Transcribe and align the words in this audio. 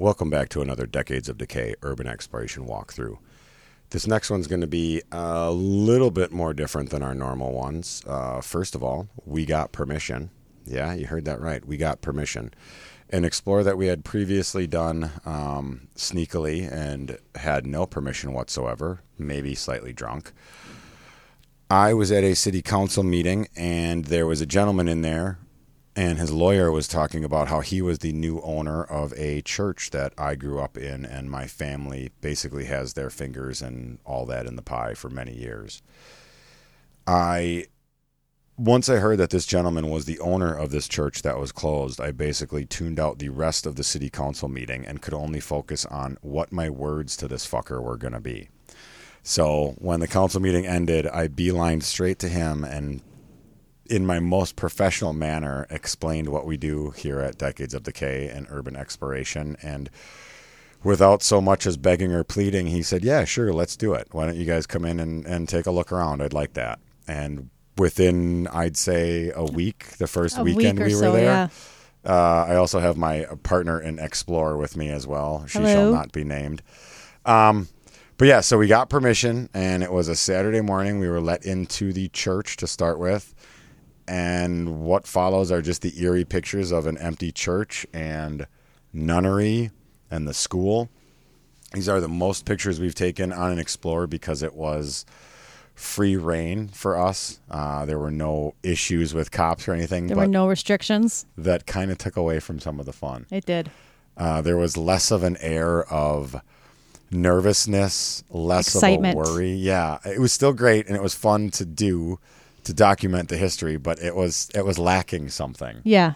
Welcome 0.00 0.30
back 0.30 0.48
to 0.50 0.60
another 0.62 0.86
Decades 0.86 1.28
of 1.28 1.38
Decay 1.38 1.74
Urban 1.82 2.06
Exploration 2.06 2.66
walkthrough. 2.66 3.18
This 3.90 4.06
next 4.06 4.30
one's 4.30 4.46
going 4.46 4.60
to 4.60 4.68
be 4.68 5.02
a 5.10 5.50
little 5.50 6.12
bit 6.12 6.30
more 6.30 6.54
different 6.54 6.90
than 6.90 7.02
our 7.02 7.16
normal 7.16 7.50
ones. 7.50 8.04
Uh, 8.06 8.40
first 8.40 8.76
of 8.76 8.84
all, 8.84 9.08
we 9.26 9.44
got 9.44 9.72
permission. 9.72 10.30
Yeah, 10.64 10.94
you 10.94 11.08
heard 11.08 11.24
that 11.24 11.40
right. 11.40 11.64
We 11.64 11.76
got 11.78 12.00
permission. 12.00 12.54
An 13.10 13.24
explorer 13.24 13.64
that 13.64 13.76
we 13.76 13.88
had 13.88 14.04
previously 14.04 14.68
done 14.68 15.10
um, 15.26 15.88
sneakily 15.96 16.72
and 16.72 17.18
had 17.34 17.66
no 17.66 17.84
permission 17.84 18.32
whatsoever, 18.32 19.00
maybe 19.18 19.56
slightly 19.56 19.92
drunk. 19.92 20.30
I 21.68 21.92
was 21.92 22.12
at 22.12 22.22
a 22.22 22.36
city 22.36 22.62
council 22.62 23.02
meeting 23.02 23.48
and 23.56 24.04
there 24.04 24.28
was 24.28 24.40
a 24.40 24.46
gentleman 24.46 24.86
in 24.86 25.02
there 25.02 25.38
and 25.98 26.16
his 26.16 26.30
lawyer 26.30 26.70
was 26.70 26.86
talking 26.86 27.24
about 27.24 27.48
how 27.48 27.58
he 27.58 27.82
was 27.82 27.98
the 27.98 28.12
new 28.12 28.40
owner 28.42 28.84
of 28.84 29.12
a 29.14 29.42
church 29.42 29.90
that 29.90 30.12
I 30.16 30.36
grew 30.36 30.60
up 30.60 30.78
in, 30.78 31.04
and 31.04 31.28
my 31.28 31.48
family 31.48 32.12
basically 32.20 32.66
has 32.66 32.92
their 32.92 33.10
fingers 33.10 33.60
and 33.60 33.98
all 34.04 34.24
that 34.26 34.46
in 34.46 34.54
the 34.54 34.62
pie 34.62 34.94
for 34.94 35.10
many 35.10 35.34
years. 35.34 35.82
I 37.04 37.66
once 38.56 38.88
I 38.88 38.98
heard 38.98 39.18
that 39.18 39.30
this 39.30 39.44
gentleman 39.44 39.90
was 39.90 40.04
the 40.04 40.20
owner 40.20 40.54
of 40.54 40.70
this 40.70 40.86
church 40.86 41.22
that 41.22 41.36
was 41.36 41.50
closed, 41.50 42.00
I 42.00 42.12
basically 42.12 42.64
tuned 42.64 43.00
out 43.00 43.18
the 43.18 43.30
rest 43.30 43.66
of 43.66 43.74
the 43.74 43.82
city 43.82 44.08
council 44.08 44.48
meeting 44.48 44.86
and 44.86 45.02
could 45.02 45.14
only 45.14 45.40
focus 45.40 45.84
on 45.84 46.16
what 46.22 46.52
my 46.52 46.70
words 46.70 47.16
to 47.16 47.26
this 47.26 47.44
fucker 47.44 47.82
were 47.82 47.96
going 47.96 48.14
to 48.14 48.20
be. 48.20 48.50
So 49.24 49.74
when 49.78 49.98
the 49.98 50.06
council 50.06 50.40
meeting 50.40 50.64
ended, 50.64 51.08
I 51.08 51.26
beelined 51.26 51.82
straight 51.82 52.20
to 52.20 52.28
him 52.28 52.62
and 52.62 53.02
in 53.88 54.06
my 54.06 54.20
most 54.20 54.56
professional 54.56 55.12
manner, 55.12 55.66
explained 55.70 56.28
what 56.28 56.46
we 56.46 56.56
do 56.56 56.90
here 56.90 57.20
at 57.20 57.38
Decades 57.38 57.74
of 57.74 57.82
Decay 57.82 58.28
and 58.28 58.46
Urban 58.50 58.76
Exploration. 58.76 59.56
And 59.62 59.90
without 60.82 61.22
so 61.22 61.40
much 61.40 61.66
as 61.66 61.76
begging 61.76 62.12
or 62.12 62.24
pleading, 62.24 62.68
he 62.68 62.82
said, 62.82 63.04
Yeah, 63.04 63.24
sure, 63.24 63.52
let's 63.52 63.76
do 63.76 63.94
it. 63.94 64.08
Why 64.12 64.26
don't 64.26 64.36
you 64.36 64.44
guys 64.44 64.66
come 64.66 64.84
in 64.84 65.00
and, 65.00 65.26
and 65.26 65.48
take 65.48 65.66
a 65.66 65.70
look 65.70 65.92
around? 65.92 66.22
I'd 66.22 66.32
like 66.32 66.54
that. 66.54 66.78
And 67.06 67.50
within, 67.76 68.46
I'd 68.48 68.76
say, 68.76 69.32
a 69.34 69.44
week, 69.44 69.96
the 69.98 70.06
first 70.06 70.38
A 70.38 70.42
weekend 70.42 70.78
week 70.78 70.88
we 70.88 70.94
were 70.94 71.00
so, 71.00 71.12
there, 71.12 71.24
yeah. 71.24 71.48
uh, 72.04 72.46
I 72.48 72.56
also 72.56 72.80
have 72.80 72.96
my 72.96 73.26
partner 73.42 73.80
in 73.80 73.98
Explore 73.98 74.56
with 74.56 74.76
me 74.76 74.90
as 74.90 75.06
well. 75.06 75.46
She 75.46 75.58
Hello. 75.58 75.72
shall 75.72 75.92
not 75.92 76.12
be 76.12 76.24
named. 76.24 76.62
Um, 77.24 77.68
but 78.18 78.26
yeah, 78.26 78.40
so 78.40 78.58
we 78.58 78.66
got 78.66 78.90
permission, 78.90 79.48
and 79.54 79.84
it 79.84 79.92
was 79.92 80.08
a 80.08 80.16
Saturday 80.16 80.60
morning. 80.60 80.98
We 80.98 81.08
were 81.08 81.20
let 81.20 81.44
into 81.46 81.92
the 81.92 82.08
church 82.08 82.56
to 82.56 82.66
start 82.66 82.98
with, 82.98 83.32
and 84.08 84.80
what 84.82 85.06
follows 85.06 85.52
are 85.52 85.60
just 85.62 85.82
the 85.82 86.00
eerie 86.02 86.24
pictures 86.24 86.72
of 86.72 86.86
an 86.86 86.96
empty 86.98 87.30
church 87.30 87.86
and 87.92 88.46
nunnery 88.92 89.70
and 90.10 90.26
the 90.26 90.34
school. 90.34 90.88
These 91.74 91.88
are 91.88 92.00
the 92.00 92.08
most 92.08 92.46
pictures 92.46 92.80
we've 92.80 92.94
taken 92.94 93.32
on 93.32 93.52
an 93.52 93.58
Explorer 93.58 94.06
because 94.06 94.42
it 94.42 94.54
was 94.54 95.04
free 95.74 96.16
reign 96.16 96.68
for 96.68 96.98
us. 96.98 97.38
Uh, 97.50 97.84
there 97.84 97.98
were 97.98 98.10
no 98.10 98.54
issues 98.62 99.12
with 99.14 99.30
cops 99.30 99.68
or 99.68 99.74
anything, 99.74 100.06
There 100.06 100.16
were 100.16 100.26
no 100.26 100.48
restrictions. 100.48 101.26
that 101.36 101.66
kind 101.66 101.90
of 101.90 101.98
took 101.98 102.16
away 102.16 102.40
from 102.40 102.58
some 102.58 102.80
of 102.80 102.86
the 102.86 102.92
fun. 102.92 103.26
It 103.30 103.44
did. 103.44 103.70
Uh, 104.16 104.40
there 104.40 104.56
was 104.56 104.76
less 104.76 105.10
of 105.10 105.22
an 105.22 105.36
air 105.40 105.84
of 105.92 106.40
nervousness, 107.10 108.24
less 108.30 108.74
Excitement. 108.74 109.18
of 109.18 109.26
a 109.26 109.30
worry. 109.30 109.52
Yeah, 109.52 109.98
it 110.04 110.20
was 110.20 110.32
still 110.32 110.52
great 110.52 110.86
and 110.86 110.96
it 110.96 111.02
was 111.02 111.14
fun 111.14 111.50
to 111.50 111.64
do 111.64 112.18
to 112.64 112.74
document 112.74 113.28
the 113.28 113.36
history, 113.36 113.76
but 113.76 113.98
it 114.00 114.14
was 114.14 114.50
it 114.54 114.64
was 114.64 114.78
lacking 114.78 115.28
something. 115.30 115.80
Yeah. 115.84 116.14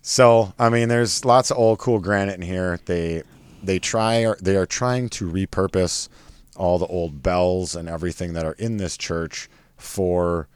So, 0.00 0.54
I 0.58 0.68
mean, 0.68 0.88
there's 0.88 1.24
lots 1.24 1.50
of 1.50 1.58
old 1.58 1.78
cool 1.78 1.98
granite 1.98 2.36
in 2.36 2.42
here. 2.42 2.80
They 2.86 3.22
they 3.62 3.78
try 3.78 4.32
they 4.40 4.56
are 4.56 4.66
trying 4.66 5.08
to 5.10 5.30
repurpose 5.30 6.08
all 6.56 6.78
the 6.78 6.86
old 6.86 7.22
bells 7.22 7.76
and 7.76 7.88
everything 7.88 8.32
that 8.32 8.44
are 8.44 8.54
in 8.54 8.78
this 8.78 8.96
church 8.96 9.48
for 9.76 10.48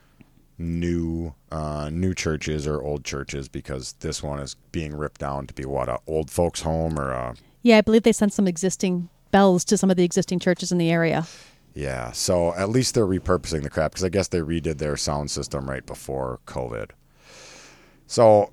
new 0.59 1.34
uh, 1.50 1.91
new 1.93 2.15
churches 2.15 2.66
or 2.66 2.82
old 2.82 3.04
churches 3.04 3.48
because 3.48 3.94
this 4.00 4.22
one 4.22 4.38
is 4.38 4.56
being 4.71 4.94
ripped 4.94 5.21
down 5.21 5.47
to 5.47 5.54
be 5.54 5.65
what 5.65 5.88
a 5.88 5.98
old 6.06 6.31
folks 6.31 6.62
home 6.62 6.98
or 6.98 7.10
a 7.10 7.34
Yeah, 7.62 7.78
I 7.78 7.81
believe 7.81 8.03
they 8.03 8.12
sent 8.12 8.32
some 8.32 8.48
existing 8.48 9.09
bells 9.31 9.65
to 9.65 9.77
some 9.77 9.91
of 9.91 9.97
the 9.97 10.04
existing 10.04 10.38
churches 10.38 10.72
in 10.72 10.78
the 10.78 10.91
area. 10.91 11.27
Yeah. 11.75 12.12
So 12.12 12.55
at 12.55 12.69
least 12.69 12.94
they're 12.94 13.06
repurposing 13.06 13.62
the 13.62 13.71
crap 13.71 13.93
because 13.93 14.05
I 14.05 14.09
guess 14.09 14.28
they 14.28 14.41
redid 14.41 14.78
their 14.78 14.97
sound 14.97 15.31
system 15.31 15.69
right 15.69 15.84
before 15.84 16.41
COVID. 16.47 16.91
So 18.06 18.53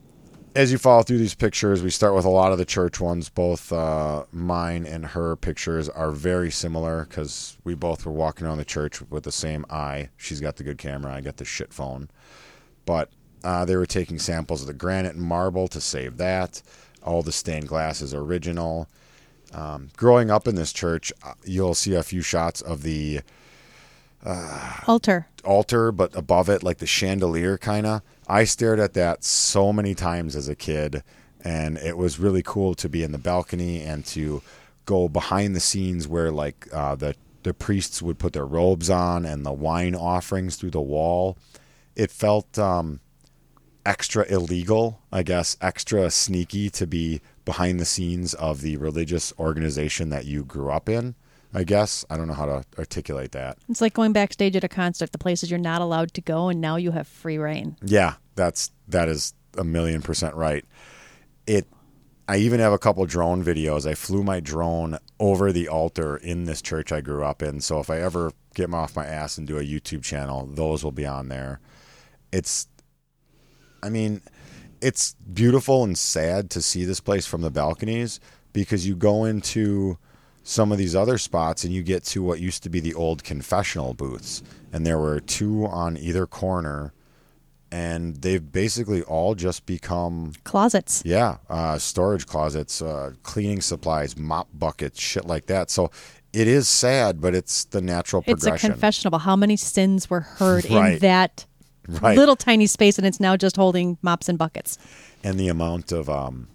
as 0.55 0.71
you 0.71 0.77
follow 0.77 1.03
through 1.03 1.19
these 1.19 1.35
pictures, 1.35 1.83
we 1.83 1.89
start 1.89 2.15
with 2.15 2.25
a 2.25 2.29
lot 2.29 2.51
of 2.51 2.57
the 2.57 2.65
church 2.65 2.99
ones. 2.99 3.29
Both 3.29 3.71
uh, 3.71 4.25
mine 4.31 4.85
and 4.85 5.05
her 5.05 5.35
pictures 5.35 5.89
are 5.89 6.11
very 6.11 6.51
similar 6.51 7.05
because 7.05 7.57
we 7.63 7.75
both 7.75 8.05
were 8.05 8.11
walking 8.11 8.47
around 8.47 8.57
the 8.57 8.65
church 8.65 9.01
with 9.09 9.23
the 9.23 9.31
same 9.31 9.65
eye. 9.69 10.09
She's 10.17 10.41
got 10.41 10.55
the 10.55 10.63
good 10.63 10.77
camera, 10.77 11.13
I 11.13 11.21
got 11.21 11.37
the 11.37 11.45
shit 11.45 11.73
phone. 11.73 12.09
But 12.85 13.11
uh, 13.43 13.65
they 13.65 13.75
were 13.75 13.85
taking 13.85 14.19
samples 14.19 14.61
of 14.61 14.67
the 14.67 14.73
granite 14.73 15.15
and 15.15 15.23
marble 15.23 15.67
to 15.69 15.79
save 15.79 16.17
that. 16.17 16.61
All 17.03 17.21
the 17.21 17.31
stained 17.31 17.67
glass 17.67 18.01
is 18.01 18.13
original. 18.13 18.89
Um, 19.53 19.89
growing 19.97 20.29
up 20.29 20.47
in 20.47 20.55
this 20.55 20.71
church, 20.71 21.11
uh, 21.23 21.33
you'll 21.43 21.73
see 21.73 21.95
a 21.95 22.03
few 22.03 22.21
shots 22.21 22.61
of 22.61 22.83
the 22.83 23.21
Altar. 24.87 25.27
altar, 25.43 25.91
but 25.91 26.15
above 26.15 26.49
it, 26.49 26.61
like 26.63 26.77
the 26.77 26.87
chandelier 26.87 27.57
kind 27.57 27.85
of. 27.85 28.01
I 28.27 28.43
stared 28.43 28.79
at 28.79 28.93
that 28.93 29.23
so 29.23 29.71
many 29.73 29.95
times 29.95 30.35
as 30.35 30.47
a 30.47 30.55
kid, 30.55 31.03
and 31.43 31.77
it 31.77 31.97
was 31.97 32.19
really 32.19 32.43
cool 32.43 32.75
to 32.75 32.89
be 32.89 33.01
in 33.01 33.11
the 33.11 33.17
balcony 33.17 33.81
and 33.81 34.05
to 34.07 34.41
go 34.85 35.07
behind 35.07 35.55
the 35.55 35.59
scenes 35.59 36.07
where 36.07 36.31
like 36.31 36.67
uh, 36.73 36.95
the 36.95 37.15
the 37.43 37.53
priests 37.53 38.01
would 38.01 38.19
put 38.19 38.33
their 38.33 38.45
robes 38.45 38.89
on 38.89 39.25
and 39.25 39.45
the 39.45 39.53
wine 39.53 39.95
offerings 39.95 40.57
through 40.57 40.71
the 40.71 40.81
wall. 40.81 41.37
It 41.95 42.11
felt 42.11 42.59
um, 42.59 42.99
extra 43.89 44.23
illegal, 44.31 45.01
I 45.11 45.23
guess, 45.23 45.57
extra 45.61 46.11
sneaky 46.11 46.69
to 46.69 46.85
be 46.85 47.21
behind 47.43 47.79
the 47.79 47.85
scenes 47.85 48.35
of 48.35 48.61
the 48.61 48.77
religious 48.77 49.33
organization 49.39 50.09
that 50.11 50.25
you 50.25 50.45
grew 50.45 50.69
up 50.69 50.87
in. 50.87 51.15
I 51.55 51.63
guess 51.63 52.05
I 52.07 52.15
don't 52.15 52.27
know 52.27 52.35
how 52.35 52.45
to 52.45 52.63
articulate 52.77 53.31
that. 53.31 53.57
It's 53.67 53.81
like 53.81 53.95
going 53.95 54.13
backstage 54.13 54.55
at 54.55 54.63
a 54.63 54.69
concert, 54.69 55.11
the 55.11 55.17
places 55.17 55.49
you're 55.49 55.59
not 55.59 55.81
allowed 55.81 56.13
to 56.13 56.21
go, 56.21 56.49
and 56.49 56.61
now 56.61 56.75
you 56.75 56.91
have 56.91 57.07
free 57.07 57.39
reign. 57.39 57.77
Yeah, 57.83 58.13
that's 58.35 58.69
that 58.89 59.09
is 59.09 59.33
a 59.57 59.63
million 59.63 60.03
percent 60.03 60.35
right. 60.35 60.63
It 61.47 61.67
I 62.27 62.37
even 62.37 62.59
have 62.59 62.73
a 62.73 62.77
couple 62.77 63.03
drone 63.07 63.43
videos. 63.43 63.89
I 63.89 63.95
flew 63.95 64.23
my 64.23 64.39
drone 64.39 64.99
over 65.19 65.51
the 65.51 65.67
altar 65.67 66.15
in 66.15 66.43
this 66.43 66.61
church 66.61 66.91
I 66.91 67.01
grew 67.01 67.23
up 67.23 67.41
in. 67.41 67.59
So 67.61 67.79
if 67.79 67.89
I 67.89 67.99
ever 67.99 68.33
get 68.53 68.71
off 68.71 68.95
my 68.95 69.07
ass 69.07 69.39
and 69.39 69.47
do 69.47 69.57
a 69.57 69.63
YouTube 69.63 70.03
channel, 70.03 70.45
those 70.45 70.83
will 70.83 70.91
be 70.91 71.07
on 71.07 71.29
there. 71.29 71.59
It's 72.31 72.67
I 73.83 73.89
mean, 73.89 74.21
it's 74.81 75.15
beautiful 75.33 75.83
and 75.83 75.97
sad 75.97 76.49
to 76.51 76.61
see 76.61 76.85
this 76.85 76.99
place 76.99 77.25
from 77.25 77.41
the 77.41 77.51
balconies 77.51 78.19
because 78.53 78.87
you 78.87 78.95
go 78.95 79.25
into 79.25 79.97
some 80.43 80.71
of 80.71 80.77
these 80.77 80.95
other 80.95 81.17
spots 81.17 81.63
and 81.63 81.73
you 81.73 81.83
get 81.83 82.03
to 82.03 82.23
what 82.23 82.39
used 82.39 82.63
to 82.63 82.69
be 82.69 82.79
the 82.79 82.93
old 82.93 83.23
confessional 83.23 83.93
booths 83.93 84.41
and 84.73 84.85
there 84.85 84.97
were 84.97 85.19
two 85.19 85.65
on 85.65 85.97
either 85.97 86.25
corner 86.25 86.93
and 87.71 88.15
they've 88.23 88.51
basically 88.51 89.03
all 89.03 89.35
just 89.35 89.65
become 89.67 90.33
Closets. 90.43 91.03
yeah 91.05 91.37
uh, 91.49 91.77
storage 91.77 92.25
closets 92.25 92.81
uh, 92.81 93.11
cleaning 93.21 93.61
supplies 93.61 94.17
mop 94.17 94.47
buckets 94.53 94.99
shit 94.99 95.25
like 95.25 95.45
that 95.47 95.69
so 95.69 95.91
it 96.33 96.47
is 96.47 96.67
sad 96.67 97.21
but 97.21 97.35
it's 97.35 97.65
the 97.65 97.81
natural 97.81 98.21
progression 98.23 98.55
It's 98.55 98.63
a 98.63 98.67
confessional. 98.67 99.19
How 99.19 99.35
many 99.35 99.55
sins 99.55 100.09
were 100.09 100.21
heard 100.21 100.65
in 100.65 100.99
that 100.99 101.45
right. 102.01 102.17
little 102.17 102.35
tiny 102.35 102.67
space, 102.67 102.97
and 102.97 103.05
it's 103.05 103.19
now 103.19 103.35
just 103.35 103.55
holding 103.55 103.97
mops 104.01 104.29
and 104.29 104.37
buckets. 104.37 104.77
and 105.23 105.39
the 105.39 105.47
amount 105.47 105.91
of 105.91 106.09
um, 106.09 106.47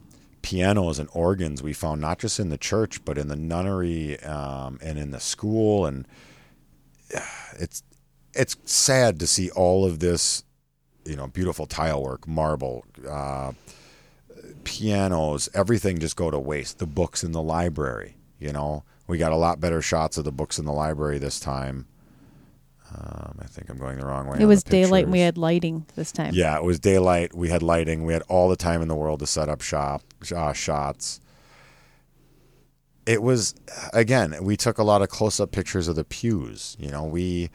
pianos 0.43 0.99
and 0.99 1.09
organs 1.13 1.63
we 1.63 1.73
found 1.73 2.01
not 2.01 2.19
just 2.19 2.39
in 2.39 2.51
the 2.51 2.59
church 2.59 3.05
but 3.05 3.17
in 3.17 3.29
the 3.29 3.37
nunnery 3.37 4.21
um, 4.21 4.79
and 4.83 4.99
in 4.99 5.11
the 5.11 5.21
school. 5.21 5.87
And 5.87 6.07
it's 7.59 7.83
it's 8.35 8.57
sad 8.65 9.21
to 9.21 9.27
see 9.27 9.51
all 9.51 9.85
of 9.85 10.01
this 10.01 10.45
you 11.05 11.17
know 11.17 11.27
beautiful 11.27 11.67
tile 11.67 12.03
work 12.03 12.27
marble 12.27 12.85
uh, 13.09 13.53
pianos 14.65 15.49
everything 15.55 15.99
just 15.99 16.17
go 16.17 16.31
to 16.31 16.39
waste. 16.39 16.79
The 16.79 16.87
books 16.87 17.23
in 17.23 17.33
the 17.33 17.43
library 17.43 18.17
you 18.39 18.53
know? 18.53 18.85
We 19.07 19.19
got 19.19 19.33
a 19.33 19.37
lot 19.37 19.61
better 19.61 19.83
shots 19.83 20.17
of 20.19 20.25
the 20.25 20.33
books 20.33 20.59
in 20.59 20.65
the 20.65 20.73
library 20.73 21.19
this 21.19 21.41
time 21.41 21.87
um, 22.93 23.39
i 23.41 23.47
think 23.47 23.69
i'm 23.71 23.79
going 23.79 23.99
the 23.99 24.07
wrong 24.07 24.27
way 24.27 24.39
It 24.41 24.47
was 24.47 24.63
daylight, 24.63 25.05
and 25.05 25.13
we 25.13 25.21
had 25.21 25.39
lighting 25.39 25.87
this 25.97 26.13
time. 26.13 26.33
Yeah, 26.35 26.57
it 26.57 26.65
was 26.65 26.79
daylight. 26.81 27.35
We 27.35 27.49
had 27.49 27.63
lighting. 27.63 28.05
We 28.05 28.13
had 28.13 28.23
all 28.29 28.49
the 28.49 28.57
time 28.57 28.83
in 28.83 28.89
the 28.89 28.95
world 28.95 29.21
to 29.21 29.27
set 29.27 29.49
up 29.49 29.61
shop 29.61 30.03
uh, 30.35 30.53
shots. 30.53 31.21
It 33.07 33.23
was 33.23 33.55
again. 33.93 34.37
We 34.43 34.57
took 34.57 34.79
a 34.79 34.83
lot 34.83 35.03
of 35.03 35.09
close-up 35.09 35.53
pictures 35.53 35.89
of 35.89 35.97
the 35.97 36.05
pews. 36.05 36.77
You 36.79 36.91
know, 36.91 37.05
we 37.05 37.51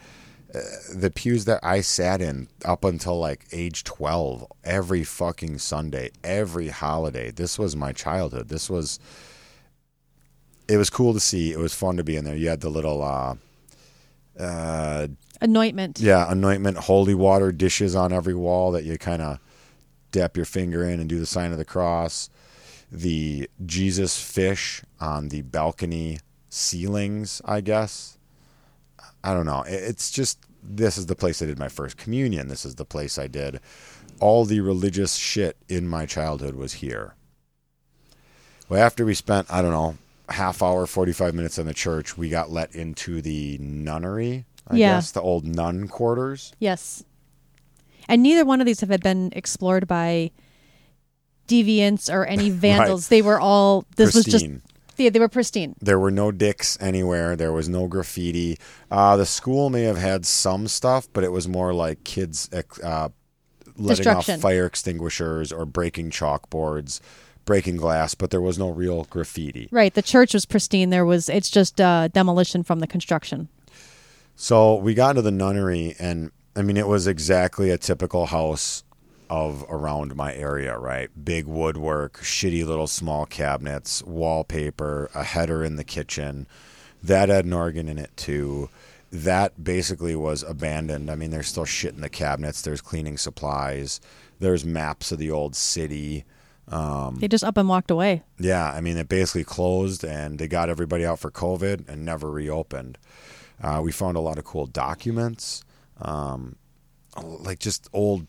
uh, 0.54 0.60
the 0.96 1.10
pews 1.10 1.46
that 1.46 1.60
I 1.64 1.82
sat 1.82 2.22
in 2.22 2.48
up 2.66 2.84
until 2.84 3.20
like 3.20 3.46
age 3.52 3.84
twelve. 3.84 4.46
Every 4.64 5.04
fucking 5.04 5.58
Sunday, 5.58 6.12
every 6.24 6.68
holiday. 6.70 7.32
This 7.32 7.58
was 7.58 7.76
my 7.76 7.94
childhood. 7.94 8.50
This 8.50 8.70
was 8.70 9.00
it 10.68 10.78
was 10.78 10.90
cool 10.92 11.14
to 11.14 11.20
see. 11.20 11.52
It 11.52 11.58
was 11.58 11.74
fun 11.74 11.98
to 11.98 12.04
be 12.04 12.16
in 12.16 12.26
there. 12.26 12.36
You 12.36 12.50
had 12.50 12.62
the 12.62 12.70
little, 12.70 13.02
uh, 13.02 13.36
uh, 14.40 15.08
Anointment. 15.42 16.00
yeah, 16.00 16.32
anointment, 16.32 16.78
holy 16.78 17.14
water 17.14 17.52
dishes 17.52 17.96
on 17.96 18.12
every 18.12 18.34
wall 18.36 18.72
that 18.72 18.84
you 18.84 18.98
kind 18.98 19.22
of 19.22 19.40
dip 20.12 20.36
your 20.36 20.46
finger 20.46 20.84
in 20.84 21.00
and 21.00 21.08
do 21.10 21.20
the 21.20 21.26
sign 21.26 21.52
of 21.52 21.58
the 21.58 21.66
cross. 21.66 22.30
The 22.92 23.50
Jesus 23.66 24.20
fish 24.22 24.82
on 25.00 25.30
the 25.30 25.42
balcony 25.44 26.20
ceilings, 26.50 27.42
I 27.46 27.62
guess. 27.62 28.18
I 29.24 29.34
don't 29.34 29.46
know. 29.46 29.64
It's 29.68 30.10
just 30.12 30.40
this 30.64 30.98
is 30.98 31.06
the 31.06 31.16
place 31.16 31.42
I 31.42 31.46
did 31.46 31.60
my 31.60 31.70
first 31.70 31.98
communion. 31.98 32.48
This 32.48 32.66
is 32.66 32.76
the 32.76 32.86
place 32.86 33.18
I 33.18 33.28
did 33.28 33.60
all 34.20 34.46
the 34.46 34.60
religious 34.60 35.16
shit 35.16 35.58
in 35.68 35.88
my 35.88 36.06
childhood 36.06 36.56
was 36.56 36.74
here. 36.74 37.16
Well, 38.68 38.84
after 38.84 39.06
we 39.06 39.14
spent, 39.14 39.48
I 39.52 39.62
don't 39.62 39.72
know, 39.72 39.98
half 40.32 40.62
hour, 40.64 40.86
45 40.86 41.34
minutes 41.34 41.58
in 41.58 41.66
the 41.66 41.74
church, 41.74 42.18
we 42.18 42.30
got 42.30 42.50
let 42.52 42.74
into 42.76 43.22
the 43.22 43.58
nunnery, 43.60 44.46
I 44.68 44.76
Yeah. 44.76 44.96
guess, 44.96 45.12
the 45.12 45.22
old 45.22 45.46
nun 45.46 45.88
quarters. 45.88 46.54
Yes. 46.60 47.04
And 48.08 48.24
neither 48.24 48.46
one 48.46 48.60
of 48.60 48.66
these 48.66 48.82
have 48.82 49.00
been 49.02 49.32
explored 49.36 49.88
by 49.88 50.32
deviants 51.48 52.12
or 52.12 52.26
any 52.26 52.50
vandals. 52.50 53.08
They 53.08 53.22
were 53.22 53.40
all. 53.40 53.86
This 53.96 54.16
was 54.16 54.26
just. 54.26 54.46
Pristine. 54.46 54.62
Yeah, 54.98 55.10
they 55.12 55.20
were 55.20 55.30
pristine. 55.30 55.76
There 55.80 55.98
were 55.98 56.12
no 56.12 56.30
dicks 56.30 56.78
anywhere. 56.82 57.38
There 57.38 57.54
was 57.54 57.70
no 57.70 57.88
graffiti. 57.88 58.58
Uh, 58.92 59.16
the 59.16 59.26
school 59.26 59.70
may 59.70 59.84
have 59.84 59.98
had 59.98 60.26
some 60.26 60.68
stuff, 60.68 61.08
but 61.14 61.24
it 61.24 61.32
was 61.32 61.48
more 61.48 61.74
like 61.74 62.04
kids 62.04 62.50
uh, 62.84 63.08
letting 63.78 64.08
off 64.10 64.26
fire 64.42 64.66
extinguishers 64.66 65.54
or 65.54 65.66
breaking 65.66 66.10
chalkboards, 66.10 67.00
breaking 67.50 67.78
glass, 67.78 68.14
but 68.14 68.30
there 68.30 68.40
was 68.40 68.60
no 68.60 68.70
real 68.70 69.06
graffiti. 69.06 69.68
Right. 69.72 69.92
The 69.92 70.04
church 70.04 70.36
was 70.36 70.46
pristine. 70.46 70.92
There 70.92 71.04
was. 71.04 71.30
It's 71.30 71.50
just 71.50 71.82
uh, 71.82 72.08
demolition 72.10 72.62
from 72.62 72.80
the 72.80 72.86
construction. 72.86 73.50
So 74.36 74.76
we 74.76 74.94
got 74.94 75.10
into 75.10 75.24
the 75.24 75.32
nunnery, 75.32 75.96
and 75.98 76.30
I 76.56 76.62
mean, 76.62 76.78
it 76.78 76.88
was 76.88 77.08
exactly 77.08 77.72
a 77.72 77.78
typical 77.80 78.28
house 78.28 78.84
of 79.32 79.66
around 79.68 80.16
my 80.16 80.32
area, 80.36 80.78
right? 80.78 81.10
Big 81.26 81.48
woodwork, 81.48 82.20
shitty 82.20 82.64
little 82.64 82.86
small 82.86 83.26
cabinets, 83.26 84.04
wallpaper, 84.04 85.10
a 85.16 85.24
header 85.24 85.64
in 85.64 85.76
the 85.76 85.84
kitchen. 85.84 86.46
That 87.02 87.30
had 87.30 87.46
an 87.46 87.54
organ 87.54 87.90
in 87.90 87.98
it 87.98 88.16
too. 88.16 88.70
That 89.12 89.64
basically 89.64 90.16
was 90.16 90.44
abandoned. 90.44 91.10
I 91.10 91.16
mean, 91.16 91.32
there's 91.32 91.48
still 91.48 91.66
shit 91.66 91.96
in 91.96 92.02
the 92.02 92.10
cabinets. 92.10 92.62
There's 92.62 92.80
cleaning 92.82 93.18
supplies. 93.18 94.00
There's 94.40 94.64
maps 94.64 95.12
of 95.12 95.18
the 95.18 95.32
old 95.32 95.56
city. 95.56 96.26
They 96.72 97.28
just 97.28 97.44
up 97.44 97.58
and 97.58 97.68
walked 97.68 97.92
away. 97.92 98.24
Yeah, 98.40 98.72
I 98.72 98.82
mean, 98.82 98.98
it 98.98 99.10
basically 99.10 99.44
closed 99.44 100.04
and 100.04 100.38
they 100.40 100.48
got 100.48 100.70
everybody 100.70 101.06
out 101.06 101.20
for 101.20 101.32
COVID 101.32 101.90
and 101.90 102.06
never 102.06 102.30
reopened. 102.30 102.98
Uh, 103.62 103.82
we 103.84 103.92
found 103.92 104.16
a 104.18 104.22
lot 104.22 104.38
of 104.38 104.46
cool 104.46 104.66
documents, 104.68 105.64
um, 106.02 106.56
like 107.22 107.60
just 107.60 107.90
old 107.92 108.28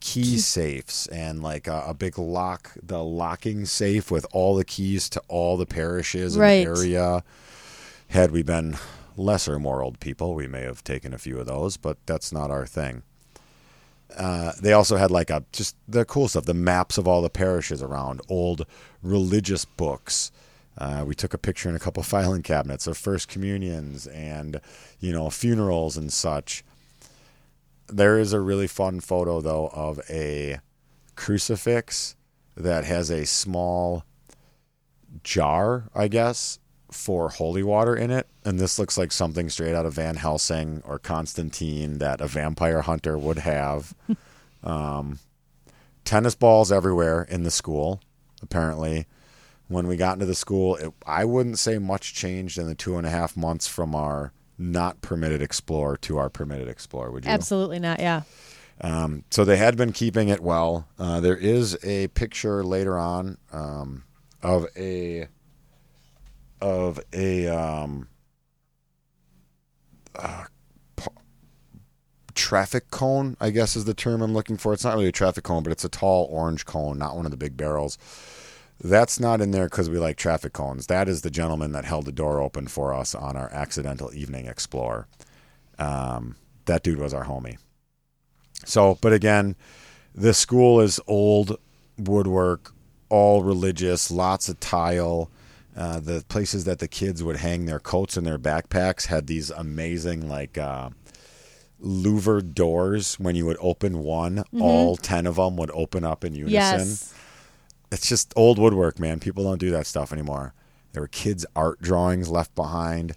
key 0.00 0.38
safes 0.38 1.06
and 1.08 1.42
like 1.42 1.66
a, 1.66 1.84
a 1.88 1.94
big 1.94 2.18
lock, 2.18 2.72
the 2.82 3.02
locking 3.02 3.64
safe 3.66 4.10
with 4.10 4.26
all 4.32 4.54
the 4.56 4.64
keys 4.64 5.08
to 5.10 5.22
all 5.28 5.56
the 5.56 5.66
parishes 5.66 6.34
in 6.36 6.40
Right. 6.42 6.64
the 6.64 6.70
area. 6.70 7.24
Had 8.08 8.30
we 8.30 8.42
been 8.42 8.76
lesser 9.16 9.58
more 9.58 9.82
old 9.82 10.00
people, 10.00 10.34
we 10.34 10.46
may 10.46 10.62
have 10.62 10.82
taken 10.82 11.12
a 11.12 11.18
few 11.18 11.38
of 11.38 11.46
those, 11.46 11.76
but 11.76 11.98
that's 12.06 12.32
not 12.32 12.50
our 12.50 12.64
thing. 12.66 13.02
Uh, 14.16 14.52
they 14.60 14.72
also 14.72 14.96
had 14.96 15.10
like 15.10 15.30
a 15.30 15.44
just 15.52 15.76
the 15.86 16.04
cool 16.04 16.28
stuff, 16.28 16.44
the 16.44 16.54
maps 16.54 16.98
of 16.98 17.06
all 17.06 17.22
the 17.22 17.30
parishes 17.30 17.82
around, 17.82 18.20
old 18.28 18.66
religious 19.02 19.64
books. 19.64 20.32
Uh, 20.76 21.04
we 21.06 21.14
took 21.14 21.34
a 21.34 21.38
picture 21.38 21.68
in 21.68 21.76
a 21.76 21.80
couple 21.80 22.02
filing 22.04 22.42
cabinets 22.42 22.86
of 22.86 22.96
first 22.96 23.28
communions 23.28 24.06
and 24.06 24.60
you 25.00 25.12
know 25.12 25.30
funerals 25.30 25.96
and 25.96 26.12
such. 26.12 26.64
There 27.88 28.18
is 28.18 28.32
a 28.32 28.40
really 28.40 28.66
fun 28.66 29.00
photo 29.00 29.40
though 29.40 29.68
of 29.68 30.00
a 30.08 30.60
crucifix 31.16 32.16
that 32.56 32.84
has 32.84 33.10
a 33.10 33.26
small 33.26 34.04
jar, 35.22 35.84
I 35.94 36.08
guess, 36.08 36.58
for 36.90 37.28
holy 37.28 37.62
water 37.62 37.94
in 37.94 38.10
it. 38.10 38.26
And 38.44 38.58
this 38.58 38.78
looks 38.78 38.96
like 38.96 39.12
something 39.12 39.50
straight 39.50 39.74
out 39.74 39.86
of 39.86 39.94
Van 39.94 40.16
Helsing 40.16 40.82
or 40.86 40.98
Constantine 40.98 41.98
that 41.98 42.20
a 42.20 42.26
vampire 42.26 42.82
hunter 42.82 43.18
would 43.18 43.38
have. 43.38 43.94
um, 44.62 45.18
tennis 46.04 46.34
balls 46.34 46.72
everywhere 46.72 47.22
in 47.22 47.42
the 47.42 47.50
school, 47.50 48.00
apparently. 48.42 49.06
When 49.68 49.86
we 49.86 49.96
got 49.96 50.14
into 50.14 50.24
the 50.24 50.34
school, 50.34 50.76
it, 50.76 50.92
I 51.06 51.26
wouldn't 51.26 51.58
say 51.58 51.78
much 51.78 52.14
changed 52.14 52.56
in 52.56 52.66
the 52.66 52.74
two 52.74 52.96
and 52.96 53.06
a 53.06 53.10
half 53.10 53.36
months 53.36 53.68
from 53.68 53.94
our 53.94 54.32
not 54.56 55.02
permitted 55.02 55.42
explore 55.42 55.96
to 55.98 56.16
our 56.16 56.30
permitted 56.30 56.68
explore. 56.68 57.10
Would 57.10 57.26
you? 57.26 57.30
Absolutely 57.30 57.78
not. 57.78 58.00
Yeah. 58.00 58.22
Um, 58.80 59.24
so 59.30 59.44
they 59.44 59.56
had 59.56 59.76
been 59.76 59.92
keeping 59.92 60.28
it 60.28 60.40
well. 60.40 60.88
Uh, 60.98 61.20
there 61.20 61.36
is 61.36 61.76
a 61.84 62.08
picture 62.08 62.64
later 62.64 62.98
on 62.98 63.36
um, 63.52 64.04
of 64.42 64.66
a 64.76 65.28
of 66.60 67.00
a 67.12 67.48
um, 67.48 68.08
uh, 70.14 70.44
traffic 72.34 72.90
cone. 72.90 73.36
I 73.40 73.50
guess 73.50 73.76
is 73.76 73.84
the 73.84 73.94
term 73.94 74.22
I'm 74.22 74.32
looking 74.32 74.56
for. 74.56 74.72
It's 74.72 74.84
not 74.84 74.94
really 74.94 75.08
a 75.08 75.12
traffic 75.12 75.44
cone, 75.44 75.62
but 75.62 75.72
it's 75.72 75.84
a 75.84 75.88
tall 75.88 76.28
orange 76.30 76.64
cone, 76.64 76.98
not 76.98 77.16
one 77.16 77.24
of 77.24 77.30
the 77.30 77.36
big 77.36 77.56
barrels. 77.56 77.98
That's 78.80 79.18
not 79.18 79.40
in 79.40 79.50
there 79.50 79.66
because 79.66 79.90
we 79.90 79.98
like 79.98 80.16
traffic 80.16 80.52
cones. 80.52 80.86
That 80.86 81.08
is 81.08 81.22
the 81.22 81.30
gentleman 81.30 81.72
that 81.72 81.84
held 81.84 82.06
the 82.06 82.12
door 82.12 82.40
open 82.40 82.68
for 82.68 82.94
us 82.94 83.14
on 83.14 83.36
our 83.36 83.52
accidental 83.52 84.14
evening 84.14 84.46
explore. 84.46 85.08
Um, 85.80 86.36
that 86.66 86.84
dude 86.84 87.00
was 87.00 87.12
our 87.12 87.24
homie. 87.24 87.58
So, 88.64 88.98
but 89.00 89.12
again, 89.12 89.56
the 90.14 90.32
school 90.32 90.80
is 90.80 91.00
old 91.08 91.58
woodwork, 91.96 92.72
all 93.08 93.42
religious, 93.42 94.10
lots 94.10 94.48
of 94.48 94.60
tile. 94.60 95.30
Uh, 95.78 96.00
the 96.00 96.24
places 96.28 96.64
that 96.64 96.80
the 96.80 96.88
kids 96.88 97.22
would 97.22 97.36
hang 97.36 97.64
their 97.66 97.78
coats 97.78 98.16
and 98.16 98.26
their 98.26 98.38
backpacks 98.38 99.06
had 99.06 99.28
these 99.28 99.50
amazing, 99.50 100.28
like, 100.28 100.58
uh, 100.58 100.90
louvered 101.78 102.52
doors. 102.54 103.14
When 103.20 103.36
you 103.36 103.46
would 103.46 103.58
open 103.60 104.00
one, 104.00 104.42
all 104.58 104.96
10 104.96 105.26
of 105.26 105.36
them 105.36 105.56
would 105.56 105.70
open 105.72 106.02
up 106.04 106.24
in 106.24 106.34
unison. 106.34 106.52
Yes. 106.52 107.14
It's 107.92 108.08
just 108.08 108.32
old 108.36 108.58
woodwork, 108.58 108.98
man. 108.98 109.20
People 109.20 109.44
don't 109.44 109.58
do 109.60 109.70
that 109.70 109.86
stuff 109.86 110.12
anymore. 110.12 110.52
There 110.92 111.02
were 111.02 111.08
kids' 111.08 111.46
art 111.54 111.80
drawings 111.80 112.28
left 112.28 112.54
behind. 112.54 113.12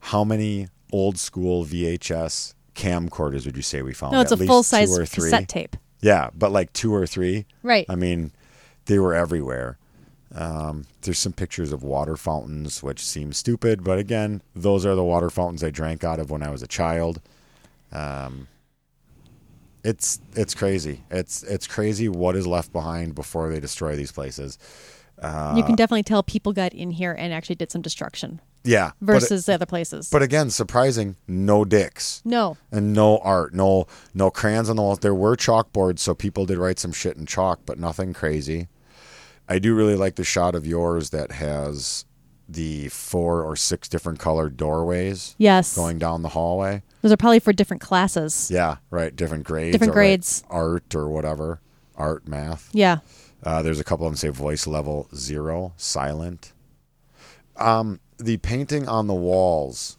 How 0.00 0.24
many 0.24 0.68
old 0.92 1.18
school 1.18 1.64
VHS 1.64 2.54
camcorders 2.74 3.46
would 3.46 3.56
you 3.56 3.62
say 3.62 3.82
we 3.82 3.94
found? 3.94 4.12
No, 4.12 4.20
it's 4.20 4.32
At 4.32 4.38
a 4.38 4.40
least 4.40 4.50
full 4.50 4.62
size 4.64 4.94
two 4.94 5.00
or 5.02 5.06
three. 5.06 5.30
cassette 5.30 5.48
tape. 5.48 5.76
Yeah, 6.00 6.30
but 6.34 6.52
like 6.52 6.72
two 6.72 6.92
or 6.92 7.06
three. 7.06 7.46
Right. 7.62 7.86
I 7.88 7.94
mean, 7.94 8.32
they 8.86 8.98
were 8.98 9.14
everywhere. 9.14 9.78
Um, 10.34 10.86
there's 11.02 11.18
some 11.18 11.32
pictures 11.32 11.72
of 11.72 11.82
water 11.82 12.16
fountains, 12.16 12.82
which 12.82 13.00
seem 13.04 13.32
stupid, 13.32 13.84
but 13.84 13.98
again, 13.98 14.42
those 14.54 14.84
are 14.84 14.94
the 14.94 15.04
water 15.04 15.30
fountains 15.30 15.62
I 15.62 15.70
drank 15.70 16.02
out 16.04 16.18
of 16.18 16.30
when 16.30 16.42
I 16.42 16.50
was 16.50 16.62
a 16.62 16.66
child. 16.66 17.20
Um, 17.92 18.48
it's 19.84 20.20
it's 20.34 20.54
crazy. 20.54 21.02
It's 21.10 21.42
it's 21.44 21.66
crazy 21.68 22.08
what 22.08 22.34
is 22.34 22.46
left 22.46 22.72
behind 22.72 23.14
before 23.14 23.48
they 23.50 23.60
destroy 23.60 23.94
these 23.94 24.10
places. 24.10 24.58
you 25.22 25.62
can 25.62 25.76
definitely 25.76 26.02
tell 26.02 26.22
people 26.22 26.52
got 26.52 26.74
in 26.74 26.90
here 26.90 27.12
and 27.12 27.32
actually 27.32 27.54
did 27.54 27.70
some 27.70 27.80
destruction 27.82 28.40
Yeah, 28.64 28.90
versus 29.00 29.46
the 29.46 29.54
other 29.54 29.64
places. 29.64 30.10
But, 30.10 30.22
again, 30.22 30.50
surprising, 30.50 31.16
no 31.28 31.64
dicks 31.64 32.20
no. 32.24 32.56
and 32.72 32.92
no 32.92 33.18
art, 33.18 33.54
no 33.54 33.86
no 34.12 34.28
crayons 34.30 34.68
on 34.68 34.74
the 34.76 34.82
walls. 34.82 34.98
There 34.98 35.14
were 35.14 35.36
chalkboards, 35.36 36.00
so 36.00 36.14
people 36.14 36.46
did 36.46 36.58
write 36.58 36.80
some 36.80 36.92
shit 36.92 37.16
in 37.16 37.24
chalk, 37.24 37.60
but 37.64 37.78
nothing 37.78 38.12
crazy. 38.12 38.66
I 39.48 39.58
do 39.58 39.74
really 39.74 39.94
like 39.96 40.16
the 40.16 40.24
shot 40.24 40.54
of 40.54 40.66
yours 40.66 41.10
that 41.10 41.32
has 41.32 42.04
the 42.48 42.88
four 42.88 43.42
or 43.42 43.56
six 43.56 43.88
different 43.88 44.18
colored 44.18 44.56
doorways 44.56 45.34
Yes. 45.38 45.74
going 45.74 45.98
down 45.98 46.22
the 46.22 46.28
hallway. 46.30 46.82
Those 47.02 47.12
are 47.12 47.16
probably 47.16 47.40
for 47.40 47.52
different 47.52 47.80
classes. 47.80 48.50
Yeah, 48.52 48.76
right. 48.90 49.14
Different 49.14 49.44
grades. 49.44 49.72
Different 49.72 49.92
grades. 49.92 50.42
art 50.50 50.94
or 50.94 51.08
whatever. 51.08 51.60
Art, 51.96 52.26
math. 52.28 52.68
Yeah. 52.72 52.98
Uh, 53.42 53.62
there's 53.62 53.80
a 53.80 53.84
couple 53.84 54.06
of 54.06 54.12
them 54.12 54.16
say 54.16 54.28
voice 54.28 54.66
level 54.66 55.08
zero, 55.14 55.72
silent. 55.76 56.52
Um, 57.56 58.00
the 58.18 58.36
painting 58.38 58.88
on 58.88 59.06
the 59.06 59.14
walls, 59.14 59.96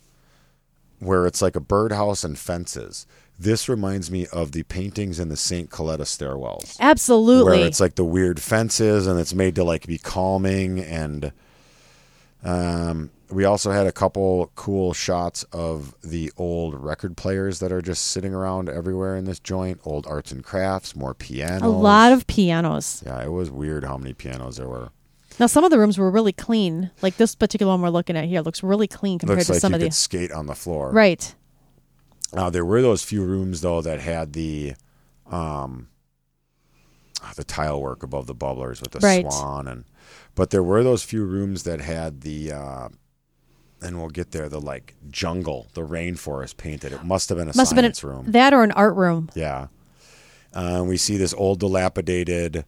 where 0.99 1.25
it's 1.25 1.41
like 1.41 1.55
a 1.55 1.59
birdhouse 1.61 2.23
and 2.23 2.37
fences. 2.37 3.05
This 3.39 3.69
reminds 3.69 4.09
me 4.09 4.25
of 4.33 4.51
the 4.51 4.63
paintings 4.63 5.19
in 5.19 5.29
the 5.29 5.37
St. 5.37 5.69
Coletta 5.69 6.01
stairwells, 6.05 6.75
Absolutely. 6.79 7.57
where 7.59 7.67
it's 7.67 7.79
like 7.79 7.95
the 7.95 8.03
weird 8.03 8.39
fences 8.41 9.05
and 9.05 9.19
it's 9.19 9.33
made 9.33 9.53
to 9.55 9.63
like 9.63 9.85
be 9.85 9.99
calming. 9.99 10.79
And 10.79 11.31
um, 12.43 13.11
we 13.29 13.45
also 13.45 13.71
had 13.71 13.85
a 13.87 13.91
couple 13.91 14.51
cool 14.55 14.93
shots 14.93 15.43
of 15.51 15.93
the 16.03 16.31
old 16.37 16.75
record 16.75 17.17
players 17.17 17.59
that 17.59 17.71
are 17.71 17.81
just 17.81 18.05
sitting 18.05 18.33
around 18.33 18.69
everywhere 18.69 19.15
in 19.15 19.25
this 19.25 19.39
joint. 19.39 19.79
Old 19.83 20.07
arts 20.07 20.31
and 20.31 20.43
crafts, 20.43 20.95
more 20.95 21.13
pianos. 21.13 21.61
a 21.61 21.67
lot 21.67 22.11
of 22.13 22.25
pianos. 22.27 23.03
Yeah, 23.05 23.23
it 23.23 23.31
was 23.31 23.51
weird 23.51 23.83
how 23.83 23.97
many 23.97 24.13
pianos 24.13 24.57
there 24.57 24.67
were. 24.69 24.89
Now, 25.39 25.45
some 25.45 25.63
of 25.63 25.69
the 25.69 25.77
rooms 25.77 25.99
were 25.99 26.09
really 26.09 26.33
clean. 26.33 26.89
Like 27.03 27.17
this 27.17 27.35
particular 27.35 27.71
one 27.71 27.81
we're 27.81 27.89
looking 27.89 28.17
at 28.17 28.25
here 28.25 28.41
looks 28.41 28.63
really 28.63 28.87
clean 28.87 29.19
compared 29.19 29.37
Looks 29.37 29.47
to 29.47 29.53
like 29.53 29.61
some 29.61 29.73
you 29.73 29.75
of 29.75 29.81
could 29.81 29.91
the. 29.91 29.95
skate 29.95 30.31
on 30.31 30.47
the 30.47 30.55
floor. 30.55 30.91
Right. 30.91 31.35
Uh, 32.33 32.49
there 32.49 32.65
were 32.65 32.81
those 32.81 33.03
few 33.03 33.23
rooms 33.23 33.61
though 33.61 33.81
that 33.81 33.99
had 34.01 34.33
the 34.33 34.73
um 35.31 35.87
the 37.35 37.43
tile 37.43 37.81
work 37.81 38.03
above 38.03 38.27
the 38.27 38.35
bubblers 38.35 38.81
with 38.81 38.91
the 38.91 38.99
Right. 38.99 39.25
swan 39.31 39.67
and 39.67 39.85
but 40.35 40.49
there 40.51 40.63
were 40.63 40.83
those 40.83 41.03
few 41.03 41.25
rooms 41.25 41.63
that 41.63 41.81
had 41.81 42.21
the 42.21 42.51
uh 42.51 42.89
and 43.81 43.97
we'll 43.99 44.09
get 44.09 44.31
there 44.31 44.49
the 44.49 44.59
like 44.59 44.95
jungle, 45.09 45.67
the 45.73 45.81
rainforest 45.81 46.57
painted. 46.57 46.91
It 46.93 47.03
must 47.03 47.29
have 47.29 47.37
been 47.37 47.47
a 47.47 47.55
Must 47.55 47.69
have 47.71 47.75
been 47.75 47.83
science 47.83 48.03
a, 48.03 48.07
room. 48.07 48.31
that 48.31 48.51
or 48.53 48.63
an 48.63 48.71
art 48.71 48.95
room. 48.95 49.29
Yeah. 49.35 49.67
Uh, 50.53 50.83
we 50.87 50.97
see 50.97 51.15
this 51.17 51.33
old 51.35 51.59
dilapidated 51.59 52.65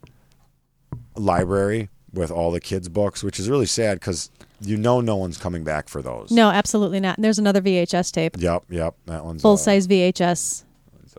library 1.15 1.89
with 2.13 2.31
all 2.31 2.51
the 2.51 2.59
kids' 2.59 2.89
books, 2.89 3.23
which 3.23 3.39
is 3.39 3.49
really 3.49 3.65
sad 3.65 3.99
because 3.99 4.29
you 4.61 4.77
know 4.77 4.99
no 5.01 5.15
one's 5.15 5.37
coming 5.37 5.63
back 5.63 5.87
for 5.89 6.01
those. 6.01 6.31
No, 6.31 6.49
absolutely 6.49 6.99
not. 6.99 7.17
And 7.17 7.23
there's 7.23 7.39
another 7.39 7.61
VHS 7.61 8.11
tape, 8.11 8.35
Yep, 8.37 8.63
yep. 8.69 8.95
That 9.05 9.23
one's 9.25 9.41
full 9.41 9.53
uh, 9.53 9.57
size 9.57 9.87
VHS. 9.87 10.63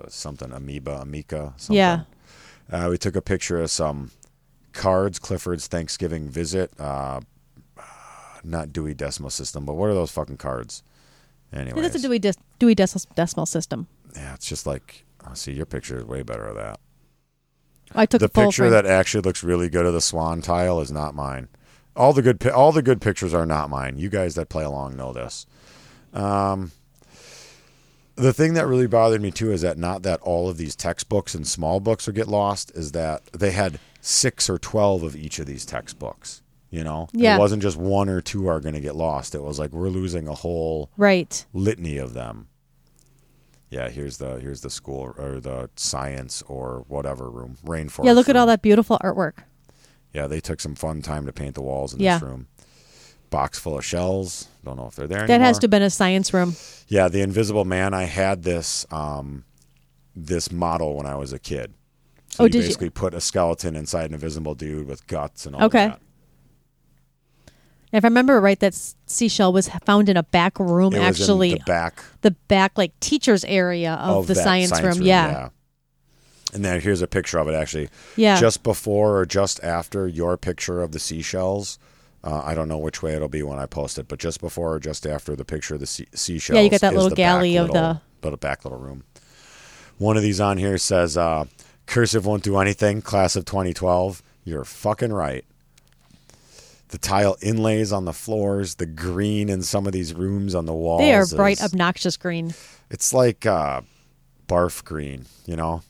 uh, 0.00 0.08
something 0.08 0.52
amoeba, 0.52 1.00
amica. 1.02 1.54
Something. 1.56 1.76
Yeah. 1.76 2.02
Uh, 2.70 2.88
we 2.90 2.98
took 2.98 3.16
a 3.16 3.22
picture 3.22 3.60
of 3.60 3.70
some 3.70 4.10
cards, 4.72 5.18
Clifford's 5.18 5.66
Thanksgiving 5.66 6.28
visit. 6.28 6.72
Uh, 6.78 7.20
not 8.42 8.72
Dewey 8.72 8.94
Decimal 8.94 9.30
System, 9.30 9.64
but 9.66 9.74
what 9.74 9.90
are 9.90 9.94
those 9.94 10.10
fucking 10.10 10.38
cards? 10.38 10.82
Anyway, 11.52 11.82
That's 11.82 11.96
a 11.96 11.98
Dewey, 11.98 12.18
Des- 12.18 12.34
Dewey 12.58 12.74
Decimal 12.74 13.46
System. 13.46 13.86
yeah, 14.14 14.34
it's 14.34 14.46
just 14.46 14.66
like. 14.66 15.04
I 15.26 15.34
see, 15.34 15.52
your 15.52 15.66
picture 15.66 15.98
is 15.98 16.04
way 16.04 16.22
better 16.22 16.46
of 16.46 16.56
that. 16.56 16.80
I 17.94 18.06
took 18.06 18.20
the 18.20 18.28
picture 18.28 18.62
frame. 18.62 18.70
that 18.72 18.86
actually 18.86 19.22
looks 19.22 19.42
really 19.42 19.68
good 19.68 19.86
of 19.86 19.92
the 19.94 20.00
swan 20.00 20.42
tile 20.42 20.80
is 20.80 20.90
not 20.92 21.14
mine. 21.14 21.48
All 21.96 22.12
the 22.12 22.22
good 22.22 22.46
all 22.48 22.72
the 22.72 22.82
good 22.82 23.00
pictures 23.00 23.34
are 23.34 23.46
not 23.46 23.68
mine. 23.70 23.98
You 23.98 24.08
guys 24.08 24.34
that 24.36 24.48
play 24.48 24.64
along 24.64 24.96
know 24.96 25.12
this. 25.12 25.46
Um, 26.14 26.72
the 28.16 28.32
thing 28.32 28.54
that 28.54 28.66
really 28.66 28.86
bothered 28.86 29.20
me 29.22 29.30
too 29.30 29.50
is 29.52 29.62
that 29.62 29.78
not 29.78 30.02
that 30.02 30.20
all 30.20 30.48
of 30.48 30.56
these 30.56 30.76
textbooks 30.76 31.34
and 31.34 31.46
small 31.46 31.80
books 31.80 32.06
would 32.06 32.16
get 32.16 32.28
lost 32.28 32.70
is 32.74 32.92
that 32.92 33.24
they 33.32 33.50
had 33.50 33.78
six 34.00 34.48
or 34.50 34.58
twelve 34.58 35.02
of 35.02 35.16
each 35.16 35.38
of 35.38 35.46
these 35.46 35.64
textbooks. 35.64 36.42
You 36.70 36.84
know, 36.84 37.08
Yeah. 37.12 37.34
it 37.34 37.40
wasn't 37.40 37.62
just 37.62 37.76
one 37.76 38.08
or 38.08 38.20
two 38.20 38.46
are 38.46 38.60
going 38.60 38.76
to 38.76 38.80
get 38.80 38.94
lost. 38.94 39.34
It 39.34 39.42
was 39.42 39.58
like 39.58 39.72
we're 39.72 39.88
losing 39.88 40.28
a 40.28 40.34
whole 40.34 40.88
right. 40.96 41.44
litany 41.52 41.96
of 41.98 42.14
them. 42.14 42.46
Yeah, 43.70 43.88
here's 43.88 44.18
the 44.18 44.40
here's 44.40 44.60
the 44.62 44.70
school 44.70 45.14
or 45.16 45.38
the 45.40 45.70
science 45.76 46.42
or 46.48 46.84
whatever 46.88 47.30
room, 47.30 47.56
rainforest. 47.64 48.04
Yeah, 48.04 48.12
look 48.12 48.28
at 48.28 48.34
all 48.36 48.46
that 48.46 48.62
beautiful 48.62 48.98
artwork. 49.02 49.44
Yeah, 50.12 50.26
they 50.26 50.40
took 50.40 50.60
some 50.60 50.74
fun 50.74 51.02
time 51.02 51.24
to 51.26 51.32
paint 51.32 51.54
the 51.54 51.62
walls 51.62 51.94
in 51.94 52.00
Yeah. 52.00 52.18
this 52.18 52.28
room. 52.28 52.48
Box 53.30 53.60
full 53.60 53.78
of 53.78 53.84
shells. 53.84 54.48
Don't 54.64 54.76
know 54.76 54.88
if 54.88 54.96
they're 54.96 55.06
there 55.06 55.20
That 55.20 55.30
anymore. 55.34 55.46
has 55.46 55.58
to 55.60 55.64
have 55.66 55.70
been 55.70 55.82
a 55.82 55.90
science 55.90 56.34
room. 56.34 56.56
Yeah, 56.88 57.06
the 57.06 57.20
Invisible 57.20 57.64
Man. 57.64 57.94
I 57.94 58.04
had 58.04 58.42
this 58.42 58.84
um, 58.90 59.44
this 60.16 60.50
model 60.50 60.96
when 60.96 61.06
I 61.06 61.14
was 61.14 61.32
a 61.32 61.38
kid. 61.38 61.74
So 62.30 62.42
Oh, 62.42 62.44
you 62.46 62.50
did 62.50 62.58
you? 62.62 62.64
basically 62.64 62.90
put 62.90 63.14
a 63.14 63.20
skeleton 63.20 63.76
inside 63.76 64.06
an 64.06 64.14
invisible 64.14 64.56
dude 64.56 64.88
with 64.88 65.06
guts 65.06 65.46
and 65.46 65.54
all 65.54 65.60
that. 65.60 65.66
Okay. 65.66 65.86
that. 65.88 66.00
If 67.92 68.04
I 68.04 68.08
remember 68.08 68.40
right, 68.40 68.58
that 68.60 68.74
seashell 69.06 69.52
was 69.52 69.68
found 69.84 70.08
in 70.08 70.16
a 70.16 70.22
back 70.22 70.58
room, 70.60 70.94
It 70.94 70.98
actually, 71.00 71.52
in 71.52 71.58
the 71.58 71.64
back 71.64 72.04
the 72.20 72.30
back 72.30 72.78
like 72.78 72.98
teacher's 73.00 73.44
area 73.44 73.94
of, 73.94 74.26
the 74.28 74.34
that 74.34 74.44
science, 74.44 74.80
room. 74.80 75.02
Yeah. 75.02 75.48
And 76.52 76.64
then 76.64 76.80
here's 76.80 77.02
a 77.02 77.06
picture 77.06 77.38
of 77.38 77.48
it 77.48 77.54
actually. 77.54 77.88
Yeah. 78.16 78.38
Just 78.38 78.62
before 78.62 79.16
or 79.18 79.26
just 79.26 79.62
after 79.64 80.06
your 80.06 80.36
picture 80.36 80.82
of 80.82 80.92
the 80.92 80.98
seashells. 80.98 81.78
Uh, 82.22 82.42
I 82.44 82.54
don't 82.54 82.68
know 82.68 82.78
which 82.78 83.02
way 83.02 83.14
it'll 83.14 83.28
be 83.28 83.42
when 83.42 83.58
I 83.58 83.66
post 83.66 83.98
it, 83.98 84.06
but 84.06 84.18
just 84.18 84.40
before 84.40 84.74
or 84.74 84.78
just 84.80 85.06
after 85.06 85.34
the 85.34 85.44
picture 85.44 85.74
of 85.74 85.80
the 85.80 85.86
sea- 85.86 86.06
seashells. 86.12 86.56
Yeah, 86.56 86.62
you 86.62 86.70
got 86.70 86.82
that 86.82 86.94
little 86.94 87.10
galley 87.10 87.56
of 87.56 87.68
little, 87.68 87.82
the- 87.82 88.00
little 88.22 88.36
back 88.36 88.64
little 88.64 88.78
room. 88.78 89.04
One 89.96 90.16
of 90.16 90.22
these 90.22 90.38
on 90.40 90.58
here 90.58 90.76
says, 90.76 91.16
uh, 91.16 91.46
"Cursive 91.86 92.26
won't 92.26 92.42
do 92.42 92.58
anything." 92.58 93.00
Class 93.00 93.36
of 93.36 93.44
2012. 93.46 94.22
You're 94.44 94.64
fucking 94.64 95.12
right. 95.12 95.44
The 96.90 96.98
tile 96.98 97.36
inlays 97.40 97.92
on 97.92 98.04
the 98.04 98.12
floors, 98.12 98.74
the 98.76 98.86
green 98.86 99.48
in 99.48 99.62
some 99.62 99.86
of 99.86 99.92
these 99.92 100.12
rooms 100.12 100.54
on 100.54 100.66
the 100.66 100.74
walls. 100.74 101.00
They 101.00 101.14
are 101.14 101.26
bright, 101.26 101.58
is- 101.60 101.64
obnoxious 101.72 102.16
green. 102.16 102.52
It's 102.90 103.14
like 103.14 103.46
uh, 103.46 103.82
barf 104.48 104.84
green, 104.84 105.26
you 105.46 105.54
know. 105.54 105.82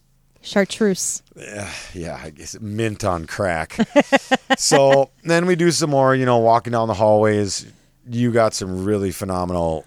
Chartreuse. 0.42 1.22
yeah, 1.94 2.20
I 2.22 2.30
guess 2.30 2.58
mint 2.60 3.04
on 3.04 3.26
crack. 3.26 3.76
so 4.58 5.10
then 5.24 5.46
we 5.46 5.56
do 5.56 5.70
some 5.70 5.90
more, 5.90 6.14
you 6.14 6.26
know, 6.26 6.38
walking 6.38 6.72
down 6.72 6.88
the 6.88 6.94
hallways. 6.94 7.66
You 8.06 8.30
got 8.32 8.52
some 8.54 8.84
really 8.84 9.10
phenomenal 9.10 9.86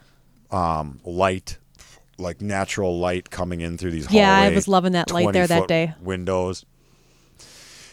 um, 0.51 0.99
light, 1.03 1.57
like 2.17 2.41
natural 2.41 2.97
light 2.99 3.29
coming 3.29 3.61
in 3.61 3.77
through 3.77 3.91
these 3.91 4.11
Yeah, 4.11 4.35
I 4.35 4.49
was 4.49 4.67
loving 4.67 4.93
that 4.93 5.11
light 5.11 5.31
there 5.33 5.47
that 5.47 5.67
day. 5.67 5.93
Windows. 6.01 6.65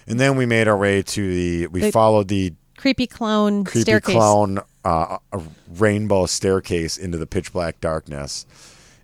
And 0.07 0.19
then 0.19 0.37
we 0.37 0.47
made 0.47 0.69
our 0.69 0.77
way 0.77 1.03
to 1.03 1.35
the. 1.35 1.67
We 1.69 1.81
The- 1.83 1.93
followed 1.93 2.29
the 2.29 2.55
Creepy 2.81 3.07
clown 3.07 3.65
creepy 3.65 3.83
staircase. 3.83 4.15
clown 4.15 4.59
uh, 4.87 5.19
a 5.33 5.43
rainbow 5.77 6.25
staircase 6.25 6.97
into 6.97 7.19
the 7.19 7.27
pitch 7.27 7.53
black 7.53 7.79
darkness. 7.79 8.47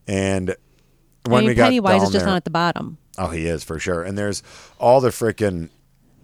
And 0.08 0.56
I 1.26 1.30
when 1.30 1.42
mean, 1.42 1.48
we 1.48 1.54
got 1.54 1.64
Pennywise 1.64 1.98
down 1.98 2.02
is 2.04 2.10
just 2.10 2.24
there, 2.24 2.26
not 2.26 2.36
at 2.36 2.44
the 2.44 2.50
bottom. 2.50 2.96
Oh, 3.18 3.28
he 3.28 3.46
is 3.46 3.62
for 3.62 3.78
sure. 3.78 4.02
And 4.02 4.16
there's 4.16 4.42
all 4.78 5.02
the 5.02 5.10
freaking 5.10 5.68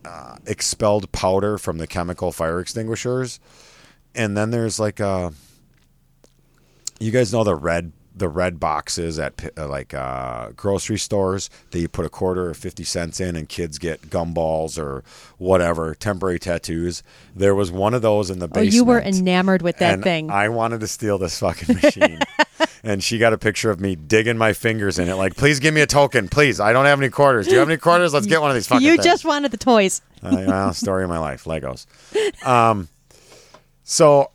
uh, 0.03 0.37
expelled 0.47 1.13
powder 1.13 1.59
from 1.59 1.77
the 1.77 1.87
chemical 1.87 2.33
fire 2.33 2.59
extinguishers, 2.59 3.39
and 4.15 4.35
then 4.35 4.51
there's 4.51 4.81
like 4.81 4.99
a. 4.99 5.35
You 7.01 7.11
guys 7.11 7.35
know 7.35 7.45
the 7.45 7.55
red 7.55 7.93
the 8.15 8.29
red 8.29 8.61
boxes 8.61 9.19
at 9.19 9.51
uh, 9.57 9.69
like 9.69 9.95
uh, 9.95 10.51
grocery 10.57 10.99
stores 10.99 11.51
that 11.71 11.81
you 11.81 11.89
put 11.89 12.05
a 12.05 12.09
quarter 12.09 12.49
or 12.51 12.55
fifty 12.55 12.85
cents 12.85 13.21
in, 13.21 13.37
and 13.37 13.49
kids 13.49 13.79
get 13.79 14.03
gumballs 14.11 14.79
or 14.79 15.03
whatever 15.39 15.95
temporary 15.95 16.39
tattoos. 16.39 17.03
There 17.35 17.55
was 17.55 17.71
one 17.71 17.95
of 17.95 18.03
those 18.03 18.31
in 18.31 18.39
the 18.39 18.49
basement 18.49 18.73
Oh, 18.73 18.77
you 18.77 18.85
were 18.85 19.01
enamored 19.01 19.63
with 19.63 19.79
that 19.79 19.95
and 19.95 20.03
thing. 20.03 20.31
I 20.31 20.49
wanted 20.49 20.81
to 20.81 20.87
steal 20.87 21.19
this 21.19 21.39
fucking 21.39 21.77
machine. 21.77 22.19
and 22.83 23.03
she 23.03 23.19
got 23.19 23.33
a 23.33 23.39
picture 23.39 23.71
of 23.71 23.81
me 23.81 23.95
digging 23.95 24.37
my 24.37 24.53
fingers 24.53 24.99
in 24.99 25.09
it, 25.09 25.15
like, 25.15 25.37
please 25.37 25.61
give 25.61 25.73
me 25.73 25.81
a 25.81 25.87
token. 25.87 26.29
Please. 26.29 26.61
I 26.61 26.73
don't 26.73 26.85
have 26.85 27.01
any 27.01 27.11
quarters. 27.11 27.47
Do 27.47 27.53
you 27.53 27.59
have 27.59 27.69
any 27.69 27.79
quarters? 27.79 28.13
Let's 28.13 28.27
get 28.27 28.41
one 28.41 28.51
of 28.51 28.55
these 28.55 28.67
fucking 28.67 28.87
you 28.87 28.95
things. 28.95 29.05
just 29.05 29.25
wanted 29.25 29.51
the 29.51 29.57
toys. 29.57 30.03
Uh, 30.23 30.45
well, 30.47 30.73
story 30.75 31.05
of 31.05 31.09
my 31.09 31.19
life, 31.19 31.45
Legos. 31.45 31.87
Um, 32.47 32.89
so 33.85 34.31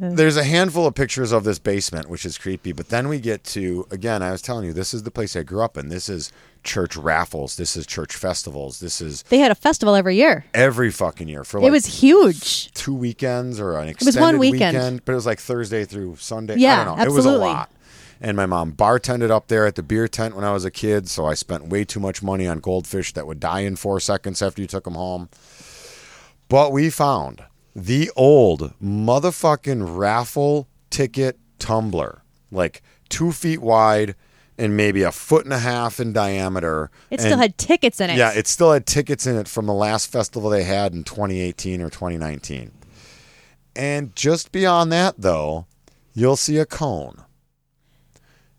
there's 0.00 0.36
a 0.36 0.44
handful 0.44 0.86
of 0.86 0.94
pictures 0.94 1.32
of 1.32 1.44
this 1.44 1.58
basement, 1.58 2.08
which 2.08 2.24
is 2.24 2.38
creepy. 2.38 2.72
But 2.72 2.88
then 2.88 3.08
we 3.08 3.18
get 3.18 3.42
to 3.44 3.86
again. 3.90 4.22
I 4.22 4.30
was 4.30 4.40
telling 4.42 4.64
you, 4.64 4.72
this 4.72 4.94
is 4.94 5.02
the 5.02 5.10
place 5.10 5.34
I 5.34 5.42
grew 5.42 5.62
up 5.62 5.76
in. 5.76 5.88
This 5.88 6.08
is 6.08 6.32
church 6.62 6.96
raffles. 6.96 7.56
This 7.56 7.76
is 7.76 7.86
church 7.86 8.14
festivals. 8.14 8.80
This 8.80 9.00
is 9.00 9.22
They 9.24 9.38
had 9.38 9.50
a 9.50 9.54
festival 9.56 9.94
every 9.94 10.16
year. 10.16 10.44
every 10.54 10.90
fucking 10.90 11.28
year 11.28 11.42
for 11.44 11.60
like 11.60 11.68
it 11.68 11.70
was 11.70 11.86
huge. 11.86 12.70
two 12.72 12.94
weekends 12.94 13.58
or 13.58 13.72
an 13.78 13.86
was 13.86 13.90
extended 13.90 14.20
one 14.20 14.38
weekend. 14.38 15.04
but 15.04 15.12
it 15.12 15.16
was 15.16 15.26
like 15.26 15.40
Thursday 15.40 15.84
through 15.84 16.16
Sunday. 16.16 16.56
Yeah, 16.58 16.82
I 16.82 16.84
don't 16.84 16.98
know. 16.98 17.04
It 17.04 17.06
was 17.08 17.26
a 17.26 17.28
absolutely. 17.30 17.46
lot. 17.48 17.70
And 18.20 18.36
my 18.36 18.46
mom 18.46 18.72
bartended 18.72 19.30
up 19.30 19.46
there 19.46 19.64
at 19.66 19.76
the 19.76 19.82
beer 19.82 20.08
tent 20.08 20.34
when 20.34 20.44
I 20.44 20.52
was 20.52 20.64
a 20.64 20.72
kid, 20.72 21.08
so 21.08 21.26
I 21.26 21.34
spent 21.34 21.68
way 21.68 21.84
too 21.84 22.00
much 22.00 22.20
money 22.22 22.48
on 22.48 22.58
goldfish 22.58 23.12
that 23.12 23.26
would 23.28 23.38
die 23.38 23.60
in 23.60 23.76
four 23.76 24.00
seconds 24.00 24.42
after 24.42 24.60
you 24.60 24.66
took 24.66 24.84
them 24.84 24.94
home. 24.94 25.28
But 26.48 26.72
we 26.72 26.90
found 26.90 27.44
the 27.74 28.10
old 28.16 28.72
motherfucking 28.82 29.96
raffle 29.98 30.68
ticket 30.90 31.38
tumbler, 31.58 32.22
like 32.50 32.82
two 33.08 33.32
feet 33.32 33.60
wide 33.60 34.14
and 34.60 34.76
maybe 34.76 35.02
a 35.02 35.12
foot 35.12 35.44
and 35.44 35.52
a 35.54 35.58
half 35.60 36.00
in 36.00 36.12
diameter. 36.12 36.90
It 37.10 37.20
still 37.20 37.34
And- 37.34 37.42
had 37.42 37.58
tickets 37.58 38.00
in 38.00 38.10
it. 38.10 38.16
yeah, 38.16 38.32
it 38.32 38.46
still 38.48 38.72
had 38.72 38.86
tickets 38.86 39.26
in 39.26 39.36
it 39.36 39.46
from 39.46 39.66
the 39.66 39.74
last 39.74 40.06
festival 40.10 40.50
they 40.50 40.64
had 40.64 40.92
in 40.92 41.04
2018 41.04 41.80
or 41.80 41.90
2019. 41.90 42.72
And 43.76 44.16
just 44.16 44.50
beyond 44.50 44.90
that, 44.90 45.14
though, 45.18 45.66
you'll 46.12 46.36
see 46.36 46.58
a 46.58 46.66
cone. 46.66 47.22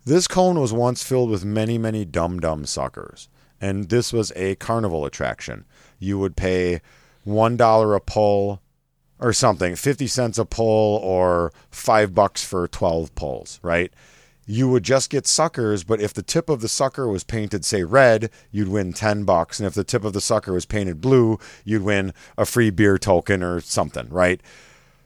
This 0.06 0.28
cone 0.28 0.60
was 0.60 0.72
once 0.72 1.04
filled 1.04 1.30
with 1.30 1.44
many, 1.44 1.78
many 1.78 2.06
dum 2.06 2.40
dum 2.40 2.66
suckers. 2.66 3.28
And 3.60 3.90
this 3.90 4.14
was 4.14 4.32
a 4.38 4.56
carnival 4.56 5.06
attraction. 5.06 5.66
You 6.00 6.18
would 6.20 6.38
pay 6.38 6.80
$1 7.28 7.96
a 7.96 8.00
pull 8.00 8.62
or 9.20 9.34
something, 9.34 9.76
50 9.76 10.08
cents 10.08 10.38
a 10.38 10.46
pull 10.46 10.98
or 10.98 11.52
5 11.72 12.14
bucks 12.16 12.44
for 12.44 12.68
12 12.68 13.14
pulls, 13.16 13.60
right? 13.62 13.92
You 14.46 14.68
would 14.70 14.84
just 14.84 15.10
get 15.12 15.28
suckers, 15.28 15.84
but 15.84 16.02
if 16.02 16.14
the 16.14 16.24
tip 16.24 16.50
of 16.50 16.62
the 16.62 16.68
sucker 16.68 17.08
was 17.08 17.24
painted 17.24 17.64
say 17.66 17.84
red, 17.84 18.32
you'd 18.52 18.68
win 18.70 18.94
10 18.94 19.24
bucks, 19.24 19.60
and 19.60 19.68
if 19.68 19.76
the 19.76 19.84
tip 19.84 20.04
of 20.04 20.14
the 20.14 20.22
sucker 20.22 20.54
was 20.54 20.66
painted 20.66 21.02
blue, 21.02 21.38
you'd 21.64 21.84
win 21.84 22.14
a 22.38 22.46
free 22.46 22.72
beer 22.72 22.98
token 22.98 23.44
or 23.44 23.60
something, 23.62 24.10
right? 24.10 24.42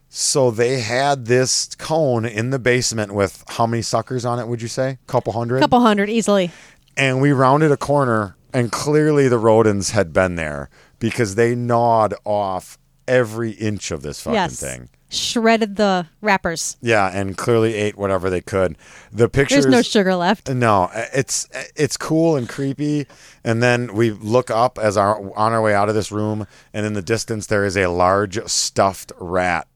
So 0.07 0.51
they 0.51 0.79
had 0.79 1.25
this 1.25 1.73
cone 1.75 2.23
in 2.23 2.51
the 2.51 2.59
basement 2.59 3.13
with 3.13 3.43
how 3.47 3.65
many 3.65 3.81
suckers 3.81 4.23
on 4.25 4.39
it, 4.39 4.47
would 4.47 4.61
you 4.61 4.67
say? 4.67 4.99
Couple 5.07 5.33
hundred? 5.33 5.59
couple 5.59 5.79
hundred 5.81 6.09
easily. 6.09 6.51
and 6.95 7.19
we 7.19 7.31
rounded 7.31 7.71
a 7.71 7.77
corner 7.77 8.35
and 8.53 8.71
clearly 8.71 9.27
the 9.27 9.39
rodents 9.39 9.89
had 9.89 10.13
been 10.13 10.35
there 10.35 10.69
because 10.99 11.33
they 11.33 11.55
gnawed 11.55 12.13
off 12.23 12.77
every 13.07 13.51
inch 13.51 13.91
of 13.91 14.01
this 14.01 14.21
fucking 14.21 14.35
yes. 14.35 14.59
thing. 14.59 14.89
Shredded 15.09 15.75
the 15.75 16.07
wrappers. 16.21 16.75
Yeah, 16.81 17.07
and 17.07 17.37
clearly 17.37 17.75
ate 17.75 17.95
whatever 17.95 18.31
they 18.31 18.41
could. 18.41 18.77
The 19.11 19.29
pictures 19.29 19.63
There's 19.63 19.71
no 19.71 19.81
sugar 19.83 20.15
left. 20.15 20.49
No, 20.49 20.89
it's 21.13 21.47
it's 21.75 21.97
cool 21.97 22.35
and 22.35 22.49
creepy. 22.49 23.05
And 23.43 23.61
then 23.61 23.93
we 23.93 24.09
look 24.09 24.49
up 24.49 24.79
as 24.79 24.97
our 24.97 25.19
on 25.37 25.53
our 25.53 25.61
way 25.61 25.75
out 25.75 25.87
of 25.87 25.93
this 25.93 26.11
room, 26.11 26.47
and 26.73 26.85
in 26.85 26.93
the 26.93 27.03
distance 27.03 27.45
there 27.45 27.63
is 27.63 27.77
a 27.77 27.87
large 27.87 28.43
stuffed 28.47 29.11
rat. 29.19 29.67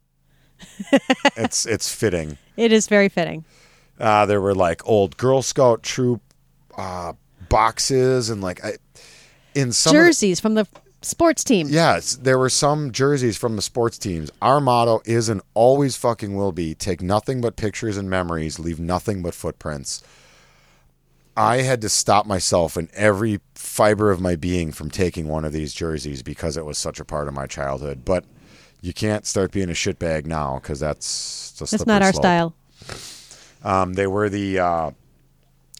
it's 1.38 1.68
it's 1.68 1.94
fitting. 1.94 2.40
It 2.56 2.72
is 2.72 2.88
very 2.88 3.10
fitting. 3.10 3.46
Uh, 4.00 4.26
there 4.26 4.42
were 4.42 4.56
like 4.56 4.82
old 4.88 5.18
Girl 5.18 5.44
Scout 5.44 5.84
troop 5.84 6.22
uh, 6.78 7.14
boxes 7.50 8.30
and 8.30 8.42
like 8.42 8.64
I, 8.64 8.74
in 9.56 9.72
some 9.72 9.96
of 9.96 10.02
the- 10.02 10.08
Jerseys 10.08 10.40
from 10.40 10.56
the 10.56 10.68
sports 11.02 11.44
team. 11.44 11.68
Yes, 11.70 12.16
there 12.16 12.38
were 12.38 12.50
some 12.50 12.92
jerseys 12.92 13.38
from 13.38 13.56
the 13.56 13.62
sports 13.62 13.98
teams. 13.98 14.32
Our 14.42 14.60
motto 14.60 15.02
is 15.06 15.30
and 15.30 15.42
always 15.54 15.96
fucking 15.96 16.36
will 16.36 16.52
be 16.52 16.76
take 16.76 17.02
nothing 17.02 17.42
but 17.42 17.56
pictures 17.56 17.98
and 17.98 18.10
memories, 18.10 18.60
leave 18.60 18.80
nothing 18.80 19.22
but 19.22 19.34
footprints. 19.34 20.04
I 21.36 21.58
had 21.58 21.82
to 21.82 21.90
stop 21.90 22.26
myself 22.26 22.78
in 22.78 22.90
every 22.94 23.40
fiber 23.54 24.10
of 24.10 24.20
my 24.20 24.36
being 24.36 24.72
from 24.72 24.90
taking 24.90 25.28
one 25.28 25.46
of 25.46 25.54
these 25.54 25.72
jerseys 25.72 26.24
because 26.24 26.58
it 26.58 26.66
was 26.66 26.80
such 26.80 27.00
a 27.00 27.06
part 27.06 27.28
of 27.28 27.36
my 27.36 27.46
childhood. 27.46 28.04
But 28.04 28.26
you 28.82 28.92
can't 28.92 29.26
start 29.26 29.52
being 29.52 29.70
a 29.70 29.74
shitbag 29.74 30.26
now 30.26 30.56
because 30.56 30.80
that's 30.80 31.54
just 31.58 31.72
That's 31.72 31.86
not 31.86 32.02
our 32.02 32.14
style. 32.14 32.56
Um, 33.64 33.94
they 33.94 34.08
were 34.08 34.30
the 34.30 34.60
uh, 34.60 34.92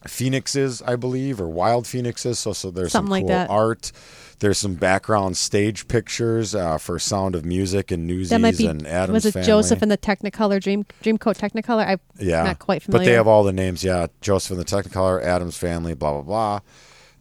phoenixes, 0.06 0.80
I 0.82 0.96
believe, 0.96 1.40
or 1.40 1.48
wild 1.48 1.86
phoenixes. 1.86 2.38
So, 2.38 2.52
so 2.52 2.70
there's 2.70 2.92
Something 2.92 3.06
some 3.06 3.10
like 3.10 3.22
cool 3.22 3.28
that. 3.28 3.50
art. 3.50 3.92
There's 4.40 4.58
some 4.58 4.74
background 4.74 5.36
stage 5.36 5.88
pictures 5.88 6.54
uh, 6.54 6.78
for 6.78 7.00
Sound 7.00 7.34
of 7.34 7.44
Music 7.44 7.90
and 7.90 8.06
Newsies 8.06 8.30
That 8.30 8.40
might 8.40 8.56
be. 8.56 8.66
and 8.66 8.86
Addams 8.86 9.14
was 9.14 9.26
it 9.26 9.32
Family. 9.32 9.46
Joseph 9.48 9.82
and 9.82 9.90
the 9.90 9.98
Technicolor 9.98 10.62
Dream 10.62 10.84
Dreamcoat 11.02 11.36
Technicolor? 11.36 11.84
I'm 11.84 12.00
yeah, 12.20 12.44
not 12.44 12.60
quite 12.60 12.82
familiar. 12.84 13.04
but 13.04 13.10
they 13.10 13.16
have 13.16 13.26
all 13.26 13.42
the 13.42 13.52
names. 13.52 13.82
Yeah, 13.82 14.06
Joseph 14.20 14.52
and 14.56 14.60
the 14.60 14.64
Technicolor, 14.64 15.20
Addams 15.22 15.56
Family, 15.56 15.94
blah 15.94 16.20
blah 16.20 16.60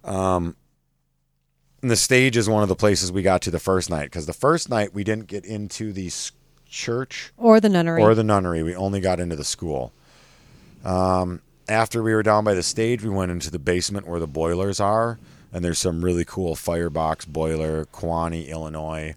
blah. 0.03 0.19
Um, 0.35 0.55
and 1.81 1.89
the 1.89 1.95
stage 1.95 2.37
is 2.37 2.47
one 2.47 2.61
of 2.61 2.69
the 2.69 2.75
places 2.75 3.11
we 3.11 3.23
got 3.23 3.41
to 3.43 3.51
the 3.51 3.59
first 3.59 3.89
night 3.89 4.05
because 4.05 4.27
the 4.27 4.33
first 4.33 4.69
night 4.69 4.93
we 4.93 5.03
didn't 5.03 5.25
get 5.27 5.43
into 5.43 5.91
the 5.93 6.11
church 6.69 7.31
or 7.37 7.59
the 7.59 7.69
nunnery. 7.69 8.03
or 8.03 8.13
the 8.13 8.23
nunnery. 8.23 8.61
We 8.61 8.75
only 8.75 8.99
got 8.99 9.19
into 9.19 9.35
the 9.35 9.43
school. 9.43 9.91
Um, 10.85 11.41
after 11.69 12.01
we 12.01 12.13
were 12.13 12.23
down 12.23 12.43
by 12.43 12.53
the 12.53 12.63
stage, 12.63 13.03
we 13.03 13.09
went 13.09 13.31
into 13.31 13.51
the 13.51 13.59
basement 13.59 14.07
where 14.07 14.19
the 14.19 14.27
boilers 14.27 14.79
are, 14.79 15.19
and 15.51 15.63
there's 15.63 15.79
some 15.79 16.03
really 16.03 16.25
cool 16.25 16.55
firebox 16.55 17.25
boiler, 17.25 17.85
Kewanee, 17.85 18.47
Illinois. 18.49 19.15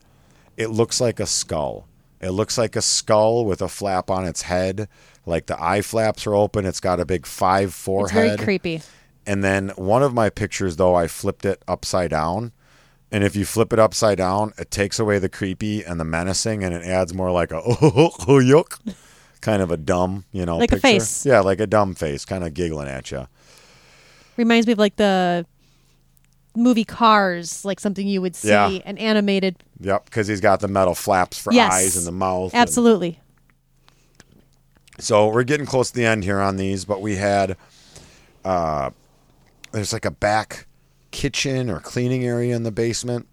It 0.57 0.69
looks 0.69 1.01
like 1.01 1.21
a 1.21 1.27
skull. 1.27 1.87
It 2.21 2.31
looks 2.31 2.59
like 2.59 2.77
a 2.77 2.83
skull 2.83 3.45
with 3.45 3.63
a 3.63 3.69
flap 3.69 4.11
on 4.11 4.27
its 4.27 4.43
head, 4.43 4.89
like 5.25 5.47
the 5.47 5.63
eye 5.63 5.81
flaps 5.81 6.27
are 6.27 6.35
open. 6.35 6.67
It's 6.67 6.81
got 6.81 7.01
a 7.01 7.07
big 7.07 7.27
five 7.27 7.73
forehead. 7.73 8.25
it's 8.25 8.37
very 8.37 8.45
creepy. 8.45 8.83
And 9.27 9.45
then 9.45 9.71
one 9.77 10.03
of 10.03 10.13
my 10.13 10.29
pictures, 10.29 10.77
though, 10.77 10.95
I 10.95 11.07
flipped 11.07 11.45
it 11.45 11.63
upside 11.69 12.11
down. 12.11 12.53
And 13.13 13.25
if 13.25 13.35
you 13.35 13.45
flip 13.45 13.73
it 13.73 13.79
upside 13.79 14.19
down, 14.19 14.53
it 14.57 14.71
takes 14.71 14.99
away 14.99 15.19
the 15.19 15.29
creepy 15.29 15.83
and 15.83 15.99
the 15.99 16.05
menacing, 16.05 16.63
and 16.63 16.75
it 16.75 16.85
adds 16.85 17.13
more 17.13 17.31
like 17.31 17.51
a 17.51 17.57
oh, 17.57 17.63
oh, 17.83 18.41
yuck, 18.41 18.79
kind 19.41 19.63
of 19.63 19.71
a 19.71 19.77
dumb, 19.77 20.25
you 20.33 20.45
know, 20.47 20.59
Like 20.59 20.71
a 20.73 20.77
picture. 20.77 20.81
face. 20.89 21.25
Yeah, 21.27 21.41
like 21.41 21.61
a 21.61 21.67
dumb 21.67 21.95
face, 21.95 22.25
kind 22.25 22.45
of 22.45 22.55
giggling 22.55 22.89
at 22.89 23.11
you. 23.11 23.27
Reminds 24.37 24.67
me 24.67 24.73
of 24.75 24.79
like 24.79 24.97
the 24.97 25.47
movie 26.57 26.85
Cars, 26.85 27.65
like 27.65 27.79
something 27.81 28.07
you 28.07 28.21
would 28.21 28.35
see 28.37 28.49
Yeah. 28.49 28.69
an 28.85 28.99
animated. 28.99 29.57
Yep, 29.81 30.07
because 30.07 30.27
he's 30.27 30.41
got 30.41 30.61
the 30.61 30.69
metal 30.69 30.95
flaps 30.95 31.39
for 31.39 31.53
Yes. 31.53 31.73
eyes 31.73 31.97
and 31.97 32.07
the 32.07 32.13
mouth. 32.13 32.53
and- 32.53 32.61
Absolutely. 32.61 33.21
So 34.99 35.29
we're 35.29 35.45
getting 35.45 35.67
close 35.67 35.91
to 35.91 35.97
the 35.97 36.05
end 36.05 36.25
here 36.25 36.41
on 36.41 36.57
these, 36.57 36.85
but 36.85 37.01
we 37.01 37.17
had 37.17 37.57
uh 38.45 38.91
there's 39.73 39.93
like 39.93 40.05
a 40.05 40.11
back 40.11 40.67
kitchen 41.11 41.69
or 41.71 41.79
cleaning 41.81 42.25
area 42.25 42.57
in 42.57 42.63
the 42.63 42.73
basement 42.73 43.27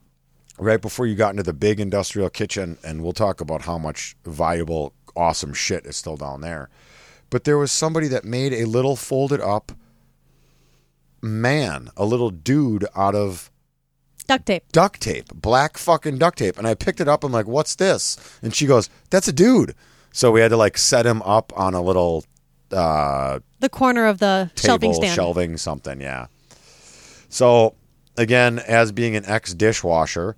right 0.59 0.81
before 0.81 1.05
you 1.07 1.15
got 1.15 1.29
into 1.31 1.43
the 1.43 1.53
big 1.53 1.79
industrial 1.79 2.29
kitchen 2.29 2.77
and 2.83 3.01
we'll 3.03 3.13
talk 3.13 3.39
about 3.39 3.61
how 3.63 3.77
much 3.77 4.15
valuable 4.25 4.91
awesome 5.17 5.53
shit 5.53 5.85
is 5.85 5.95
still 5.97 6.15
down 6.17 6.41
there. 6.41 6.69
But 7.29 7.43
there 7.43 7.57
was 7.57 7.71
somebody 7.71 8.07
that 8.07 8.23
made 8.23 8.53
a 8.53 8.65
little 8.65 8.95
folded 8.95 9.41
up 9.41 9.71
man, 11.21 11.89
a 11.97 12.05
little 12.05 12.29
dude 12.29 12.85
out 12.95 13.15
of 13.15 13.51
Duct 14.27 14.45
tape. 14.45 14.63
duct 14.73 14.99
tape, 15.01 15.25
black 15.33 15.77
fucking 15.77 16.17
duct 16.17 16.37
tape. 16.37 16.57
And 16.57 16.67
I 16.67 16.73
picked 16.73 16.99
it 16.99 17.07
up. 17.07 17.23
I'm 17.23 17.31
like, 17.31 17.47
what's 17.47 17.75
this? 17.75 18.17
And 18.41 18.53
she 18.53 18.65
goes, 18.65 18.89
that's 19.09 19.27
a 19.27 19.33
dude. 19.33 19.73
So 20.11 20.31
we 20.31 20.41
had 20.41 20.49
to 20.49 20.57
like 20.57 20.77
set 20.77 21.05
him 21.05 21.21
up 21.21 21.53
on 21.55 21.73
a 21.73 21.81
little 21.81 22.25
uh, 22.71 23.39
The 23.59 23.69
corner 23.69 24.05
of 24.05 24.19
the 24.19 24.51
shelving 24.57 24.93
stand. 24.93 25.15
shelving, 25.15 25.57
something. 25.57 26.01
Yeah. 26.01 26.27
So 27.29 27.75
again, 28.17 28.59
as 28.59 28.91
being 28.91 29.15
an 29.15 29.23
ex 29.25 29.53
dishwasher, 29.53 30.35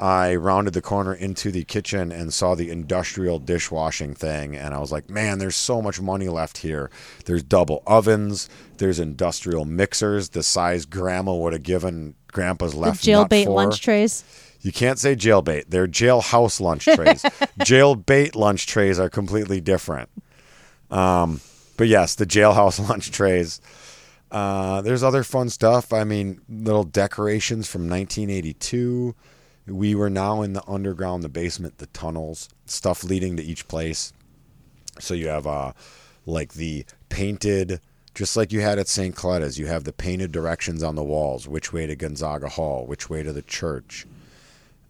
I 0.00 0.34
rounded 0.34 0.72
the 0.72 0.80
corner 0.80 1.12
into 1.12 1.50
the 1.50 1.62
kitchen 1.64 2.10
and 2.10 2.32
saw 2.32 2.54
the 2.54 2.70
industrial 2.70 3.38
dishwashing 3.38 4.14
thing. 4.14 4.56
And 4.56 4.74
I 4.74 4.78
was 4.78 4.90
like, 4.90 5.10
man, 5.10 5.38
there's 5.38 5.56
so 5.56 5.82
much 5.82 6.00
money 6.00 6.28
left 6.28 6.58
here. 6.58 6.90
There's 7.26 7.42
double 7.42 7.82
ovens, 7.86 8.48
there's 8.78 8.98
industrial 8.98 9.66
mixers, 9.66 10.30
the 10.30 10.42
size 10.42 10.86
grandma 10.86 11.34
would 11.34 11.52
have 11.52 11.62
given 11.62 12.14
grandpa's 12.28 12.72
The 12.72 12.78
left 12.78 13.06
nut 13.06 13.30
jailbait 13.30 13.46
lunch 13.46 13.82
trays. 13.82 14.24
You 14.62 14.72
can't 14.72 14.98
say 14.98 15.14
jailbait. 15.14 15.64
They're 15.68 15.86
jailhouse 15.86 16.60
lunch 16.60 16.84
trays. 16.84 17.22
jailbait 17.60 18.34
lunch 18.34 18.66
trays 18.66 18.98
are 18.98 19.10
completely 19.10 19.60
different. 19.60 20.08
Um, 20.90 21.42
but 21.76 21.88
yes, 21.88 22.14
the 22.14 22.26
jailhouse 22.26 22.88
lunch 22.88 23.10
trays. 23.10 23.60
Uh, 24.30 24.80
there's 24.80 25.02
other 25.02 25.24
fun 25.24 25.50
stuff. 25.50 25.92
I 25.92 26.04
mean, 26.04 26.40
little 26.48 26.84
decorations 26.84 27.68
from 27.68 27.82
1982. 27.82 29.14
We 29.70 29.94
were 29.94 30.10
now 30.10 30.42
in 30.42 30.52
the 30.52 30.66
underground, 30.66 31.22
the 31.22 31.28
basement, 31.28 31.78
the 31.78 31.86
tunnels, 31.86 32.48
stuff 32.66 33.04
leading 33.04 33.36
to 33.36 33.42
each 33.42 33.68
place. 33.68 34.12
So 34.98 35.14
you 35.14 35.28
have 35.28 35.46
uh, 35.46 35.72
like 36.26 36.54
the 36.54 36.84
painted, 37.08 37.80
just 38.14 38.36
like 38.36 38.52
you 38.52 38.60
had 38.60 38.78
at 38.78 38.88
St. 38.88 39.14
Coletta's, 39.14 39.58
you 39.58 39.66
have 39.66 39.84
the 39.84 39.92
painted 39.92 40.32
directions 40.32 40.82
on 40.82 40.94
the 40.94 41.04
walls, 41.04 41.46
which 41.46 41.72
way 41.72 41.86
to 41.86 41.96
Gonzaga 41.96 42.48
Hall, 42.48 42.86
which 42.86 43.08
way 43.08 43.22
to 43.22 43.32
the 43.32 43.42
church. 43.42 44.06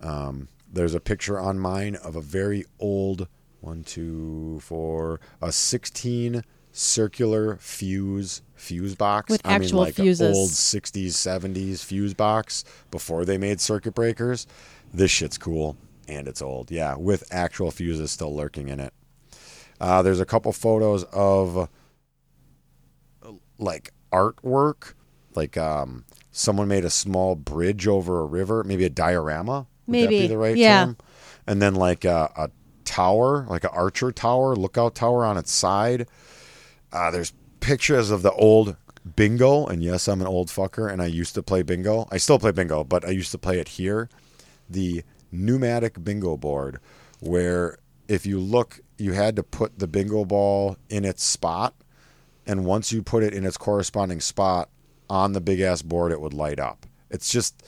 Um, 0.00 0.48
there's 0.72 0.94
a 0.94 1.00
picture 1.00 1.38
on 1.38 1.58
mine 1.58 1.96
of 1.96 2.16
a 2.16 2.20
very 2.20 2.64
old 2.78 3.28
one, 3.60 3.84
two, 3.84 4.60
four, 4.60 5.20
a 5.42 5.52
16 5.52 6.42
circular 6.72 7.56
fuse 7.56 8.42
fuse 8.54 8.94
box. 8.94 9.30
With 9.30 9.40
I 9.44 9.58
mean, 9.58 9.62
actual 9.62 9.80
like 9.80 9.94
fuses. 9.94 10.36
old 10.36 10.50
60s, 10.50 11.08
70s 11.08 11.84
fuse 11.84 12.14
box 12.14 12.64
before 12.90 13.24
they 13.24 13.38
made 13.38 13.60
circuit 13.60 13.94
breakers. 13.94 14.46
This 14.92 15.10
shit's 15.10 15.38
cool 15.38 15.76
and 16.08 16.28
it's 16.28 16.42
old. 16.42 16.70
Yeah, 16.70 16.96
with 16.96 17.24
actual 17.30 17.70
fuses 17.70 18.10
still 18.10 18.34
lurking 18.34 18.68
in 18.68 18.80
it. 18.80 18.92
Uh, 19.80 20.02
there's 20.02 20.20
a 20.20 20.26
couple 20.26 20.52
photos 20.52 21.04
of 21.04 21.68
like 23.58 23.92
artwork, 24.12 24.94
like 25.34 25.56
um, 25.56 26.04
someone 26.32 26.68
made 26.68 26.84
a 26.84 26.90
small 26.90 27.34
bridge 27.34 27.86
over 27.86 28.20
a 28.20 28.26
river, 28.26 28.64
maybe 28.64 28.84
a 28.84 28.90
diorama. 28.90 29.66
Would 29.86 30.04
that 30.04 30.08
be 30.08 30.18
Maybe, 30.20 30.26
the 30.28 30.38
right 30.38 30.56
yeah. 30.56 30.84
term? 30.84 30.96
And 31.46 31.60
then 31.60 31.74
like 31.74 32.04
a, 32.04 32.30
a 32.36 32.50
tower, 32.84 33.46
like 33.48 33.64
an 33.64 33.70
archer 33.72 34.12
tower, 34.12 34.54
lookout 34.54 34.94
tower 34.94 35.24
on 35.24 35.36
its 35.36 35.50
side. 35.50 36.06
Uh, 36.92 37.10
there's 37.10 37.32
pictures 37.60 38.10
of 38.10 38.22
the 38.22 38.32
old 38.32 38.76
bingo, 39.16 39.66
and 39.66 39.82
yes, 39.82 40.08
I'm 40.08 40.20
an 40.20 40.26
old 40.26 40.48
fucker, 40.48 40.90
and 40.90 41.00
I 41.00 41.06
used 41.06 41.34
to 41.34 41.42
play 41.42 41.62
bingo. 41.62 42.08
I 42.10 42.18
still 42.18 42.38
play 42.38 42.52
bingo, 42.52 42.84
but 42.84 43.04
I 43.04 43.10
used 43.10 43.30
to 43.32 43.38
play 43.38 43.58
it 43.58 43.68
here. 43.68 44.08
The 44.68 45.04
pneumatic 45.32 46.02
bingo 46.02 46.36
board, 46.36 46.80
where 47.20 47.78
if 48.08 48.26
you 48.26 48.40
look, 48.40 48.80
you 48.98 49.12
had 49.12 49.36
to 49.36 49.42
put 49.42 49.78
the 49.78 49.86
bingo 49.86 50.24
ball 50.24 50.76
in 50.88 51.04
its 51.04 51.22
spot, 51.22 51.74
and 52.46 52.64
once 52.64 52.92
you 52.92 53.02
put 53.02 53.22
it 53.22 53.32
in 53.32 53.44
its 53.44 53.56
corresponding 53.56 54.20
spot 54.20 54.68
on 55.08 55.32
the 55.32 55.40
big 55.40 55.60
ass 55.60 55.82
board, 55.82 56.12
it 56.12 56.20
would 56.20 56.34
light 56.34 56.58
up. 56.58 56.86
It's 57.10 57.30
just, 57.30 57.64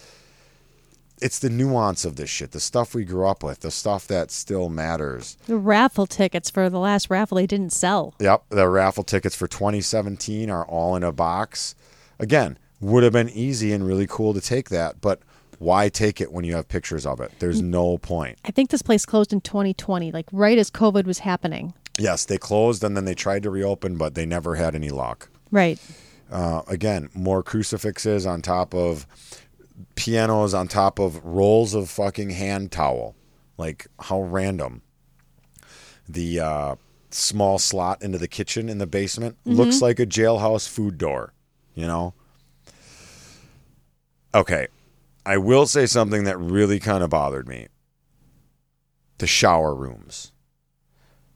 it's 1.22 1.38
the 1.38 1.48
nuance 1.48 2.04
of 2.04 2.16
this 2.16 2.28
shit, 2.28 2.50
the 2.50 2.60
stuff 2.60 2.94
we 2.94 3.04
grew 3.04 3.26
up 3.26 3.42
with, 3.44 3.60
the 3.60 3.70
stuff 3.70 4.06
that 4.08 4.30
still 4.30 4.68
matters. 4.68 5.36
The 5.46 5.56
raffle 5.56 6.06
tickets 6.06 6.50
for 6.50 6.68
the 6.68 6.78
last 6.78 7.08
raffle 7.10 7.36
they 7.36 7.46
didn't 7.46 7.72
sell. 7.72 8.14
Yep, 8.18 8.44
the 8.50 8.68
raffle 8.68 9.04
tickets 9.04 9.36
for 9.36 9.46
2017 9.46 10.50
are 10.50 10.66
all 10.66 10.96
in 10.96 11.04
a 11.04 11.12
box. 11.12 11.74
Again, 12.18 12.58
would 12.80 13.04
have 13.04 13.12
been 13.12 13.30
easy 13.30 13.72
and 13.72 13.86
really 13.86 14.06
cool 14.08 14.34
to 14.34 14.40
take 14.40 14.68
that, 14.70 15.00
but 15.00 15.20
why 15.58 15.88
take 15.88 16.20
it 16.20 16.32
when 16.32 16.44
you 16.44 16.56
have 16.56 16.66
pictures 16.66 17.06
of 17.06 17.20
it? 17.20 17.30
There's 17.38 17.62
no 17.62 17.98
point. 17.98 18.38
I 18.44 18.50
think 18.50 18.70
this 18.70 18.82
place 18.82 19.06
closed 19.06 19.32
in 19.32 19.40
2020, 19.40 20.10
like 20.10 20.26
right 20.32 20.58
as 20.58 20.70
COVID 20.72 21.04
was 21.04 21.20
happening. 21.20 21.72
Yes, 21.98 22.24
they 22.24 22.38
closed 22.38 22.82
and 22.82 22.96
then 22.96 23.04
they 23.04 23.14
tried 23.14 23.44
to 23.44 23.50
reopen, 23.50 23.96
but 23.96 24.14
they 24.14 24.26
never 24.26 24.56
had 24.56 24.74
any 24.74 24.90
luck. 24.90 25.28
Right. 25.52 25.78
Uh, 26.32 26.62
again, 26.66 27.10
more 27.14 27.44
crucifixes 27.44 28.26
on 28.26 28.42
top 28.42 28.74
of 28.74 29.06
pianos, 29.94 30.54
on 30.54 30.68
top 30.68 30.98
of 30.98 31.24
rolls 31.24 31.74
of 31.74 31.88
fucking 31.88 32.30
hand 32.30 32.72
towel. 32.72 33.14
Like 33.58 33.86
how 34.00 34.22
random. 34.22 34.82
The 36.08 36.40
uh, 36.40 36.74
small 37.10 37.58
slot 37.58 38.02
into 38.02 38.18
the 38.18 38.28
kitchen 38.28 38.68
in 38.68 38.78
the 38.78 38.86
basement 38.86 39.36
looks 39.44 39.80
like 39.80 40.00
a 40.00 40.06
jailhouse 40.06 40.68
food 40.68 40.98
door. 40.98 41.32
You 41.74 41.86
know. 41.86 42.14
Okay, 44.34 44.68
I 45.24 45.36
will 45.36 45.66
say 45.66 45.86
something 45.86 46.24
that 46.24 46.38
really 46.38 46.80
kind 46.80 47.04
of 47.04 47.10
bothered 47.10 47.46
me. 47.46 47.68
The 49.18 49.26
shower 49.26 49.74
rooms. 49.74 50.32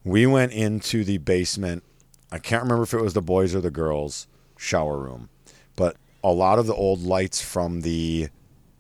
We 0.03 0.27
went 0.27 0.53
into 0.53 1.05
the 1.05 1.19
basement. 1.19 1.85
I 2.33 2.39
can't 2.39 2.63
remember 2.63 2.85
if 2.85 2.95
it 2.95 3.03
was 3.03 3.15
the 3.15 3.23
boys 3.23 3.55
or 3.55 3.61
the 3.61 3.71
girls' 3.71 4.27
shower 4.57 4.99
room, 4.99 5.29
a 6.27 6.33
lot 6.33 6.59
of 6.59 6.67
the 6.67 6.75
old 6.75 7.03
lights 7.03 7.41
from 7.41 7.83
the 7.83 8.29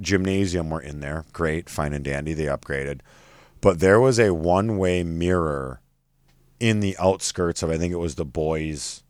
gymnasium 0.00 0.68
were 0.68 0.80
in 0.80 0.98
there. 0.98 1.24
Great, 1.32 1.70
fine 1.70 1.92
and 1.92 2.04
dandy. 2.04 2.34
They 2.34 2.46
upgraded. 2.46 3.00
But 3.60 3.78
there 3.78 4.00
was 4.00 4.18
a 4.18 4.34
one 4.34 4.78
way 4.78 5.04
mirror 5.04 5.80
in 6.58 6.80
the 6.80 6.96
outskirts 6.98 7.62
of, 7.62 7.70
I 7.70 7.78
think 7.78 7.92
it 7.92 7.98
was 7.98 8.16
the 8.16 8.24
boys' 8.24 9.04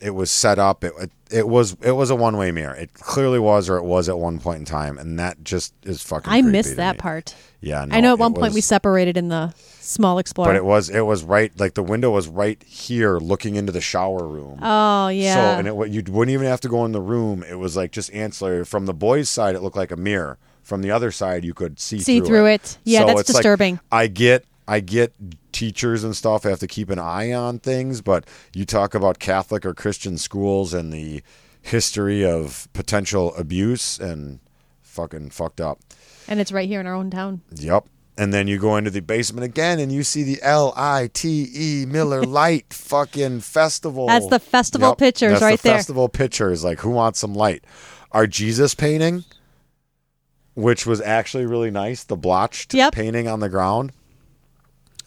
it 0.00 0.10
was 0.10 0.30
set 0.30 0.58
up. 0.58 0.84
It 0.84 0.92
it 0.98 1.10
it 1.30 1.48
was 1.48 1.76
it 1.82 1.92
was 1.92 2.10
a 2.10 2.16
one 2.16 2.36
way 2.36 2.50
mirror. 2.50 2.74
It 2.74 2.94
clearly 2.94 3.38
was, 3.38 3.68
or 3.68 3.76
it 3.76 3.84
was 3.84 4.08
at 4.08 4.18
one 4.18 4.38
point 4.38 4.60
in 4.60 4.64
time, 4.64 4.98
and 4.98 5.18
that 5.18 5.42
just 5.44 5.74
is 5.84 6.02
fucking. 6.02 6.32
I 6.32 6.42
missed 6.42 6.76
that 6.76 6.96
me. 6.96 7.00
part. 7.00 7.34
Yeah, 7.60 7.86
I 7.90 8.00
know 8.00 8.12
at 8.12 8.18
one 8.18 8.32
it 8.32 8.38
point 8.38 8.54
we 8.54 8.60
separated 8.60 9.16
in 9.16 9.28
the 9.28 9.52
small 9.80 10.18
explorer. 10.18 10.48
but 10.50 10.56
it 10.56 10.64
was 10.64 10.90
it 10.90 11.00
was 11.00 11.24
right 11.24 11.52
like 11.58 11.74
the 11.74 11.82
window 11.82 12.10
was 12.10 12.28
right 12.28 12.62
here, 12.62 13.18
looking 13.18 13.56
into 13.56 13.72
the 13.72 13.80
shower 13.80 14.26
room. 14.26 14.58
oh 14.62 15.08
yeah. 15.08 15.34
So 15.34 15.40
and 15.58 15.68
it 15.68 15.90
you 15.90 16.02
wouldn't 16.12 16.32
even 16.32 16.46
have 16.46 16.60
to 16.62 16.68
go 16.68 16.84
in 16.84 16.92
the 16.92 17.00
room. 17.00 17.42
It 17.42 17.56
was 17.58 17.76
like 17.76 17.92
just 17.92 18.12
ancillary. 18.12 18.64
From 18.64 18.86
the 18.86 18.94
boys' 18.94 19.28
side, 19.28 19.54
it 19.54 19.60
looked 19.62 19.76
like 19.76 19.90
a 19.90 19.96
mirror. 19.96 20.38
From 20.62 20.82
the 20.82 20.90
other 20.90 21.10
side, 21.10 21.44
you 21.44 21.54
could 21.54 21.80
see 21.80 21.98
See 21.98 22.18
through, 22.18 22.26
through 22.26 22.46
it. 22.46 22.76
Yeah, 22.84 23.00
So 23.00 23.06
that's 23.06 23.20
it's 23.20 23.30
like, 23.30 23.36
disturbing. 23.38 23.80
I 23.90 24.06
get 24.06 24.44
I 24.68 24.80
get 24.80 25.14
teachers 25.50 26.04
and 26.04 26.14
stuff 26.14 26.42
have 26.44 26.58
to 26.60 26.66
keep 26.66 26.90
an 26.90 26.98
eye 26.98 27.32
on 27.32 27.58
things, 27.58 28.02
but 28.02 28.26
you 28.54 28.64
talk 28.66 28.94
about 28.94 29.18
Catholic 29.18 29.64
or 29.64 29.72
Christian 29.74 30.18
schools 30.18 30.74
and 30.74 30.92
the 30.92 31.22
history 31.62 32.24
of 32.24 32.68
potential 32.74 33.34
abuse 33.34 33.98
and 33.98 34.38
fucking 34.82 35.30
fucked 35.30 35.60
up. 35.60 35.78
and 36.28 36.38
it's 36.38 36.52
right 36.52 36.68
here 36.68 36.80
in 36.80 36.86
our 36.86 36.94
own 36.94 37.10
town. 37.10 37.40
Yep. 37.54 37.86
And 38.18 38.34
then 38.34 38.46
you 38.48 38.58
go 38.58 38.76
into 38.76 38.90
the 38.90 39.00
basement 39.00 39.44
again 39.44 39.78
and 39.78 39.90
you 39.92 40.02
see 40.02 40.22
the 40.24 40.38
L 40.42 40.74
I 40.76 41.08
T 41.14 41.46
E 41.54 41.86
Miller 41.86 42.22
Light 42.40 42.72
fucking 42.74 43.40
festival. 43.40 44.06
That's 44.08 44.26
the 44.26 44.40
festival 44.40 44.94
pictures 44.96 45.30
That's 45.32 45.42
right 45.42 45.58
the 45.58 45.62
there. 45.68 45.76
Festival 45.78 46.08
pictures. 46.08 46.62
Like 46.64 46.80
who 46.80 46.90
wants 46.90 47.20
some 47.20 47.32
light? 47.34 47.64
Our 48.12 48.26
Jesus 48.26 48.74
painting, 48.74 49.24
which 50.54 50.84
was 50.86 51.00
actually 51.00 51.46
really 51.46 51.70
nice, 51.70 52.02
the 52.04 52.16
blotched 52.16 52.74
Yep. 52.74 52.92
painting 52.92 53.28
on 53.28 53.40
the 53.40 53.48
ground. 53.48 53.92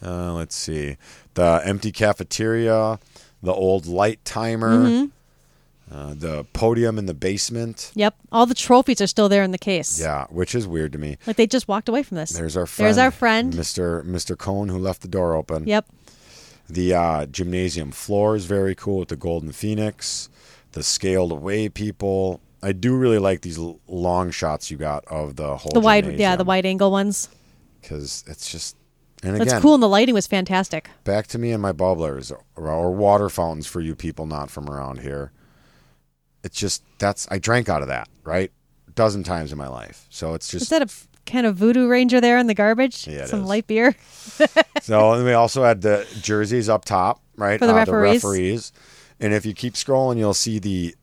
Uh, 0.02 0.32
let's 0.34 0.54
see. 0.56 0.96
The 1.34 1.60
empty 1.64 1.92
cafeteria, 1.92 2.98
the 3.42 3.52
old 3.52 3.86
light 3.86 4.24
timer, 4.24 4.78
Mm-hmm. 4.86 5.94
uh, 5.94 6.14
the 6.14 6.44
podium 6.52 6.98
in 6.98 7.06
the 7.06 7.14
basement. 7.14 7.92
Yep. 7.94 8.14
All 8.32 8.46
the 8.46 8.54
trophies 8.54 9.00
are 9.00 9.06
still 9.06 9.28
there 9.28 9.42
in 9.42 9.50
the 9.52 9.58
case. 9.58 10.00
Yeah, 10.00 10.26
which 10.30 10.54
is 10.54 10.66
weird 10.66 10.92
to 10.92 10.98
me. 10.98 11.18
Like 11.26 11.36
they 11.36 11.46
just 11.46 11.68
walked 11.68 11.88
away 11.88 12.02
from 12.02 12.16
this. 12.16 12.30
There's 12.30 12.56
our 12.56 12.66
friend. 12.66 12.86
There's 12.86 12.98
our 12.98 13.10
friend. 13.10 13.52
Mr. 13.52 14.02
Mr. 14.04 14.36
Cohn, 14.36 14.68
who 14.68 14.78
left 14.78 15.02
the 15.02 15.08
door 15.08 15.34
open. 15.34 15.66
Yep. 15.66 15.86
The 16.68 16.94
uh, 16.94 17.26
gymnasium 17.26 17.90
floor 17.92 18.34
is 18.36 18.46
very 18.46 18.74
cool 18.74 19.00
with 19.00 19.08
the 19.08 19.16
golden 19.16 19.52
phoenix, 19.52 20.28
the 20.72 20.82
scaled 20.82 21.30
away 21.32 21.68
people. 21.68 22.40
I 22.62 22.72
do 22.72 22.96
really 22.96 23.18
like 23.18 23.42
these 23.42 23.58
long 23.88 24.30
shots 24.30 24.70
you 24.70 24.76
got 24.78 25.04
of 25.06 25.36
the 25.36 25.56
whole 25.56 25.72
The 25.74 25.80
wide, 25.80 26.18
yeah, 26.18 26.36
the 26.36 26.44
wide 26.44 26.64
angle 26.64 26.90
ones. 26.92 27.28
because 27.82 28.24
it's 28.28 28.50
just 28.50 28.76
and 29.22 29.40
That's 29.40 29.60
cool, 29.62 29.74
and 29.74 29.82
the 29.82 29.88
lighting 29.88 30.14
was 30.14 30.26
fantastic. 30.26 30.90
back 31.04 31.26
to 31.28 31.38
me 31.38 31.52
and 31.52 31.62
my 31.62 31.72
bubblers 31.72 32.32
or, 32.32 32.68
or 32.68 32.90
water 32.92 33.28
fountains 33.28 33.66
for 33.66 33.80
you 33.80 33.94
people 33.94 34.26
not 34.26 34.50
from 34.50 34.68
around 34.68 35.00
here. 35.00 35.30
It's 36.42 36.58
just 36.58 36.82
that's 36.98 37.28
I 37.30 37.38
drank 37.38 37.68
out 37.68 37.82
of 37.82 37.88
that 37.88 38.08
right 38.24 38.50
a 38.88 38.90
dozen 38.92 39.22
times 39.22 39.52
in 39.52 39.58
my 39.58 39.68
life, 39.68 40.06
so 40.10 40.34
it's 40.34 40.48
just 40.48 40.62
Is 40.64 40.68
that 40.70 40.82
a 40.82 40.88
kind 41.24 41.46
of 41.46 41.54
voodoo 41.54 41.86
ranger 41.86 42.20
there 42.20 42.36
in 42.38 42.48
the 42.48 42.54
garbage? 42.54 43.06
Yeah, 43.06 43.26
Some 43.26 43.42
is. 43.42 43.48
light 43.48 43.66
beer. 43.66 43.94
So 44.82 45.12
and 45.12 45.24
we 45.24 45.32
also 45.32 45.62
had 45.62 45.82
the 45.82 46.04
jerseys 46.22 46.68
up 46.68 46.84
top, 46.84 47.22
right? 47.36 47.60
For 47.60 47.66
the 47.66 47.72
uh, 47.72 47.76
referees. 47.76 48.24
referees. 48.24 48.72
And 49.20 49.32
if 49.32 49.46
you 49.46 49.54
keep 49.54 49.74
scrolling, 49.74 50.18
you'll 50.18 50.34
see 50.34 50.58
the 50.58 50.96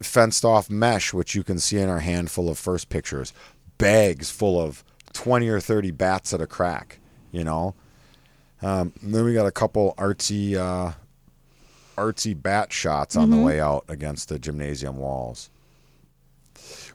fenced 0.00 0.44
off 0.44 0.70
mesh, 0.70 1.12
which 1.12 1.34
you 1.34 1.42
can 1.42 1.58
see 1.58 1.78
in 1.78 1.88
our 1.88 1.98
handful 1.98 2.48
of 2.48 2.56
first 2.56 2.88
pictures. 2.88 3.32
Bags 3.78 4.30
full 4.30 4.60
of 4.60 4.84
20 5.14 5.48
or 5.48 5.58
30 5.58 5.90
bats 5.90 6.32
at 6.32 6.40
a 6.40 6.46
crack, 6.46 7.00
you 7.36 7.44
know? 7.44 7.74
Um, 8.62 8.92
then 9.02 9.24
we 9.24 9.34
got 9.34 9.46
a 9.46 9.50
couple 9.52 9.94
artsy, 9.98 10.56
uh, 10.56 10.92
artsy 11.96 12.40
bat 12.40 12.72
shots 12.72 13.14
on 13.16 13.28
Mm-hmm. 13.28 13.38
the 13.38 13.44
way 13.44 13.60
out 13.60 13.84
against 13.88 14.28
the 14.28 14.38
gymnasium 14.38 14.96
walls. 14.96 15.50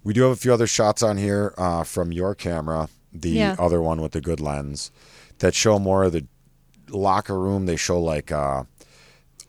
We 0.04 0.14
do 0.14 0.24
have 0.24 0.32
a 0.32 0.36
few 0.36 0.54
other 0.54 0.68
shots 0.68 1.04
on 1.04 1.18
here 1.18 1.54
uh, 1.58 1.84
from 1.84 2.12
your 2.12 2.34
camera, 2.34 2.90
the 3.14 3.30
Yeah. 3.30 3.56
other 3.60 3.82
one 3.82 4.02
with 4.02 4.14
the 4.14 4.22
good 4.22 4.40
lens, 4.40 4.92
that 5.40 5.54
show 5.54 5.78
more 5.80 6.04
of 6.04 6.12
the 6.14 6.26
locker 6.90 7.40
room. 7.40 7.68
They 7.68 7.76
show 7.76 8.00
like 8.02 8.32
uh, 8.32 8.64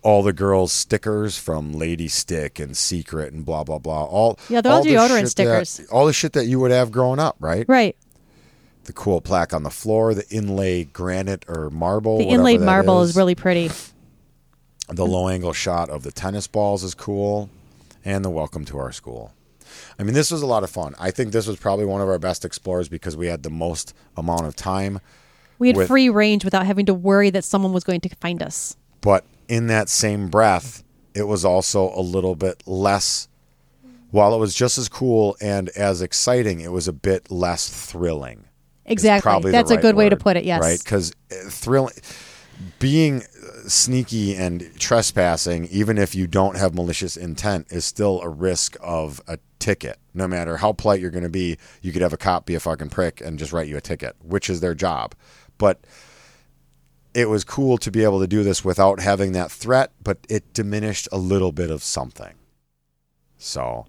all 0.03 0.23
the 0.23 0.33
girls' 0.35 0.73
stickers 0.73 1.39
from 1.39 1.73
Lady 1.73 2.09
Stick 2.09 2.59
and 2.61 2.77
Secret 2.77 3.33
and 3.33 3.45
blah 3.47 3.65
blah 3.65 3.79
blah. 3.79 4.05
All 4.05 4.39
Yeah, 4.51 4.61
they're 4.61 4.73
all 4.73 4.83
the 4.85 4.91
deodorant 4.91 5.29
stickers. 5.29 5.79
That, 5.79 5.89
all 5.91 6.07
the 6.07 6.13
shit 6.13 6.35
that 6.35 6.45
you 6.47 6.61
would 6.61 6.71
have 6.71 6.93
growing 6.93 7.19
up, 7.19 7.37
right? 7.41 7.65
Right. 7.67 7.97
The 8.85 8.92
cool 8.92 9.21
plaque 9.21 9.55
on 9.55 9.62
the 9.62 9.71
floor, 9.71 10.12
the 10.14 10.29
inlay 10.29 10.85
granite 10.85 11.45
or 11.49 11.71
marble. 11.71 12.18
The 12.18 12.29
inlaid 12.29 12.61
marble 12.61 13.03
is. 13.03 13.16
really 13.16 13.35
pretty. 13.35 13.71
The 14.88 15.07
low 15.07 15.29
angle 15.29 15.53
shot 15.55 15.88
of 15.88 16.03
the 16.03 16.11
tennis 16.12 16.47
balls 16.49 16.83
is 16.83 16.92
cool, 16.92 17.49
and 18.05 18.23
the 18.23 18.29
welcome 18.29 18.64
to 18.66 18.79
our 18.79 18.92
school. 18.92 19.33
I 19.99 20.03
mean, 20.03 20.12
this 20.12 20.31
was 20.31 20.42
a 20.42 20.47
lot 20.47 20.64
of 20.64 20.71
fun. 20.71 20.95
I 20.99 21.11
think 21.11 21.33
this 21.33 21.47
was 21.47 21.57
probably 21.57 21.87
one 21.87 22.03
of 22.03 22.09
our 22.09 22.18
best 22.18 22.45
explorers 22.45 22.88
because 22.90 23.16
we 23.16 23.29
had 23.29 23.42
the 23.42 23.49
most 23.49 23.95
amount 24.16 24.45
of 24.45 24.57
time. 24.57 25.01
We 25.59 25.68
had 25.68 25.77
With- 25.77 25.88
free 25.88 26.11
range 26.11 26.45
without 26.45 26.66
having 26.66 26.85
to 26.87 26.95
worry 26.95 27.31
that 27.31 27.45
someone 27.45 27.73
was 27.73 27.85
going 27.85 28.01
to 28.01 28.09
find 28.16 28.42
us. 28.42 28.77
But 29.01 29.25
in 29.49 29.68
that 29.68 29.88
same 29.88 30.29
breath, 30.29 30.83
it 31.14 31.23
was 31.23 31.45
also 31.45 31.92
a 31.95 32.03
little 32.03 32.35
bit 32.35 32.62
less. 32.66 33.29
While 34.11 34.35
it 34.35 34.38
was 34.38 34.55
just 34.55 34.77
as 34.77 34.88
cool 34.88 35.37
and 35.40 35.68
as 35.71 36.03
exciting, 36.03 36.61
it 36.61 36.73
was 36.73 36.87
a 36.88 36.92
bit 36.92 37.31
less 37.31 37.68
thrilling. 37.68 38.45
Exactly. 38.85 39.53
That's 39.53 39.71
a 39.71 39.75
right 39.75 39.83
good 39.83 39.97
way 39.97 40.09
to 40.09 40.16
put 40.16 40.37
it. 40.37 40.45
Yes. 40.45 40.61
Right? 40.61 40.79
Because 40.83 41.12
thrilling, 41.31 41.95
being 42.79 43.23
uh, 43.23 43.68
sneaky 43.68 44.35
and 44.35 44.71
trespassing, 44.79 45.66
even 45.66 45.99
if 45.99 46.14
you 46.14 46.27
don't 46.27 46.57
have 46.57 46.75
malicious 46.75 47.16
intent, 47.16 47.66
is 47.71 47.85
still 47.85 48.21
a 48.21 48.29
risk 48.29 48.77
of 48.81 49.21
a 49.27 49.38
ticket. 49.59 49.99
No 50.14 50.27
matter 50.27 50.57
how 50.57 50.73
polite 50.73 51.01
you're 51.01 51.11
going 51.11 51.23
to 51.23 51.31
be, 51.31 51.59
you 51.81 51.92
could 51.92 52.03
have 52.03 52.12
a 52.12 52.16
cop 52.16 52.47
be 52.47 52.55
a 52.55 52.61
fucking 52.61 52.90
prick 52.90 53.21
and 53.21 53.38
just 53.38 53.53
write 53.53 53.68
you 53.68 53.77
a 53.77 53.81
ticket, 53.81 54.16
which 54.21 54.51
is 54.51 54.61
their 54.61 54.75
job. 54.75 55.14
But 55.59 55.81
it 57.14 57.29
was 57.29 57.45
cool 57.45 57.79
to 57.79 57.90
be 57.90 58.03
able 58.05 58.21
to 58.21 58.27
do 58.27 58.42
this 58.42 58.64
without 58.64 59.01
having 59.01 59.33
that 59.33 59.51
threat, 59.51 59.92
but 60.03 60.18
it 60.29 60.53
diminished 60.53 61.09
a 61.12 61.18
little 61.18 61.53
bit 61.53 61.71
of 61.71 61.83
something. 61.83 62.35
So, 63.38 63.87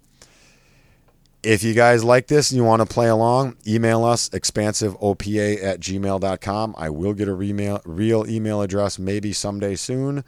if 1.44 1.64
you 1.64 1.74
guys 1.74 2.04
like 2.04 2.28
this 2.28 2.50
and 2.52 2.58
you 2.58 2.64
want 2.64 2.82
to 2.82 2.86
play 2.86 3.10
along, 3.10 3.58
email 3.68 4.06
us 4.06 4.30
expansiveopa 4.30 5.64
at 5.64 5.80
gmail.com. 5.80 6.76
I 6.78 6.90
will 6.90 7.14
get 7.14 7.28
a 7.28 7.34
real 7.34 8.26
email 8.28 8.62
address 8.62 8.98
maybe 8.98 9.34
someday 9.34 9.76
soon. 9.76 10.24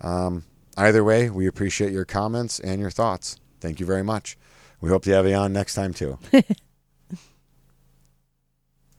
Um, 0.00 0.44
either 0.76 1.04
way, 1.04 1.30
we 1.30 1.46
appreciate 1.46 1.92
your 1.92 2.04
comments 2.04 2.58
and 2.58 2.80
your 2.80 2.90
thoughts. 2.90 3.36
Thank 3.60 3.78
you 3.78 3.86
very 3.86 4.02
much. 4.02 4.36
We 4.80 4.88
hope 4.88 5.04
to 5.04 5.12
have 5.12 5.26
you 5.26 5.34
on 5.34 5.52
next 5.52 5.74
time 5.74 5.94
too. 5.94 6.18